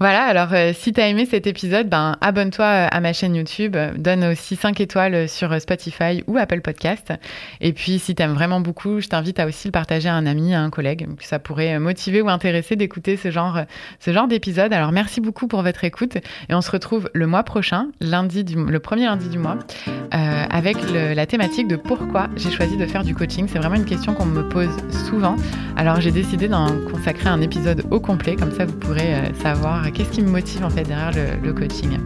Voilà, 0.02 0.24
alors 0.24 0.48
euh, 0.54 0.72
si 0.74 0.94
tu 0.94 1.00
as 1.00 1.10
aimé 1.10 1.28
cet 1.28 1.46
épisode, 1.46 1.88
ben, 1.88 2.18
abonne-toi 2.22 2.66
euh, 2.66 2.88
à 2.90 3.00
ma 3.02 3.14
chaîne 3.14 3.36
YouTube, 3.36 3.78
donne 4.00 4.24
aussi 4.24 4.56
5 4.56 4.82
étoiles 4.82 5.30
sur 5.30 5.62
Spotify 5.62 6.24
ou 6.26 6.40
Apple 6.40 6.62
Podcast. 6.62 7.14
Et 7.60 7.72
puis 7.72 8.00
si 8.00 8.16
tu 8.16 8.24
aimes 8.24 8.34
vraiment 8.34 8.62
beaucoup, 8.62 9.00
je 9.00 9.08
t'invite 9.10 9.40
à 9.40 9.46
aussi 9.46 9.68
le 9.68 9.72
partager 9.72 10.10
à 10.10 10.16
un 10.16 10.26
ami, 10.26 10.56
à 10.56 10.62
un 10.62 10.72
collègue, 10.72 11.08
que 11.16 11.24
ça 11.24 11.38
pourrait 11.38 11.78
motiver 11.78 12.24
ou 12.24 12.30
intéresser 12.30 12.76
d'écouter 12.76 13.16
ce 13.16 13.30
genre, 13.30 13.60
ce 14.00 14.28
d'épisode. 14.28 14.74
Alors 14.74 14.92
merci 14.92 15.22
beaucoup 15.22 15.48
pour 15.48 15.62
votre 15.62 15.84
écoute 15.84 16.16
et 16.16 16.56
on 16.56 16.62
se 16.62 16.72
retrouve 16.72 17.08
le 17.14 17.28
mois 17.28 17.44
prochain, 17.44 17.90
le 18.02 18.78
premier 18.80 19.06
lundi 19.06 19.30
du 19.30 19.38
mois, 19.38 19.60
euh, 19.88 20.46
avec 20.50 20.78
la 20.92 21.28
thématique 21.28 21.68
de 21.68 21.76
pourquoi 21.76 22.28
j'ai 22.38 22.50
choisi 22.50 22.76
de 22.76 22.88
faire 22.88 23.04
du 23.04 23.14
coaching. 23.14 23.48
C'est 23.48 23.60
vraiment 23.60 23.76
une 23.76 23.86
question 23.86 24.16
qu'on 24.16 24.26
me 24.26 24.50
pose 24.50 24.76
souvent. 25.06 25.36
Alors 25.78 26.02
j'ai 26.02 26.12
décidé 26.12 26.48
d'en 26.48 26.70
consacrer 26.92 27.30
un 27.30 27.42
épisode 27.42 27.84
au 27.92 28.00
complet, 28.00 28.36
comme 28.36 28.52
ça 28.52 28.66
vous 28.66 28.78
pourrez 28.78 29.14
savoir 29.44 29.91
qu'est-ce 29.94 30.10
qui 30.10 30.22
me 30.22 30.30
motive 30.30 30.64
en 30.64 30.70
fait 30.70 30.84
derrière 30.84 31.12
le, 31.44 31.54
coaching? 31.54 31.98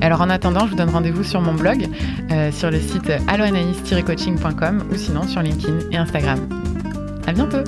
alors 0.00 0.20
en 0.20 0.30
attendant, 0.30 0.66
je 0.66 0.70
vous 0.70 0.76
donne 0.76 0.90
rendez-vous 0.90 1.24
sur 1.24 1.40
mon 1.40 1.54
blog, 1.54 1.88
euh, 2.30 2.50
sur 2.52 2.70
le 2.70 2.80
site 2.80 3.10
alloanaïs-coaching.com 3.28 4.84
ou 4.90 4.96
sinon 4.96 5.22
sur 5.24 5.42
LinkedIn 5.42 5.90
et 5.90 5.96
Instagram. 5.96 6.40
À 7.26 7.32
bientôt! 7.32 7.64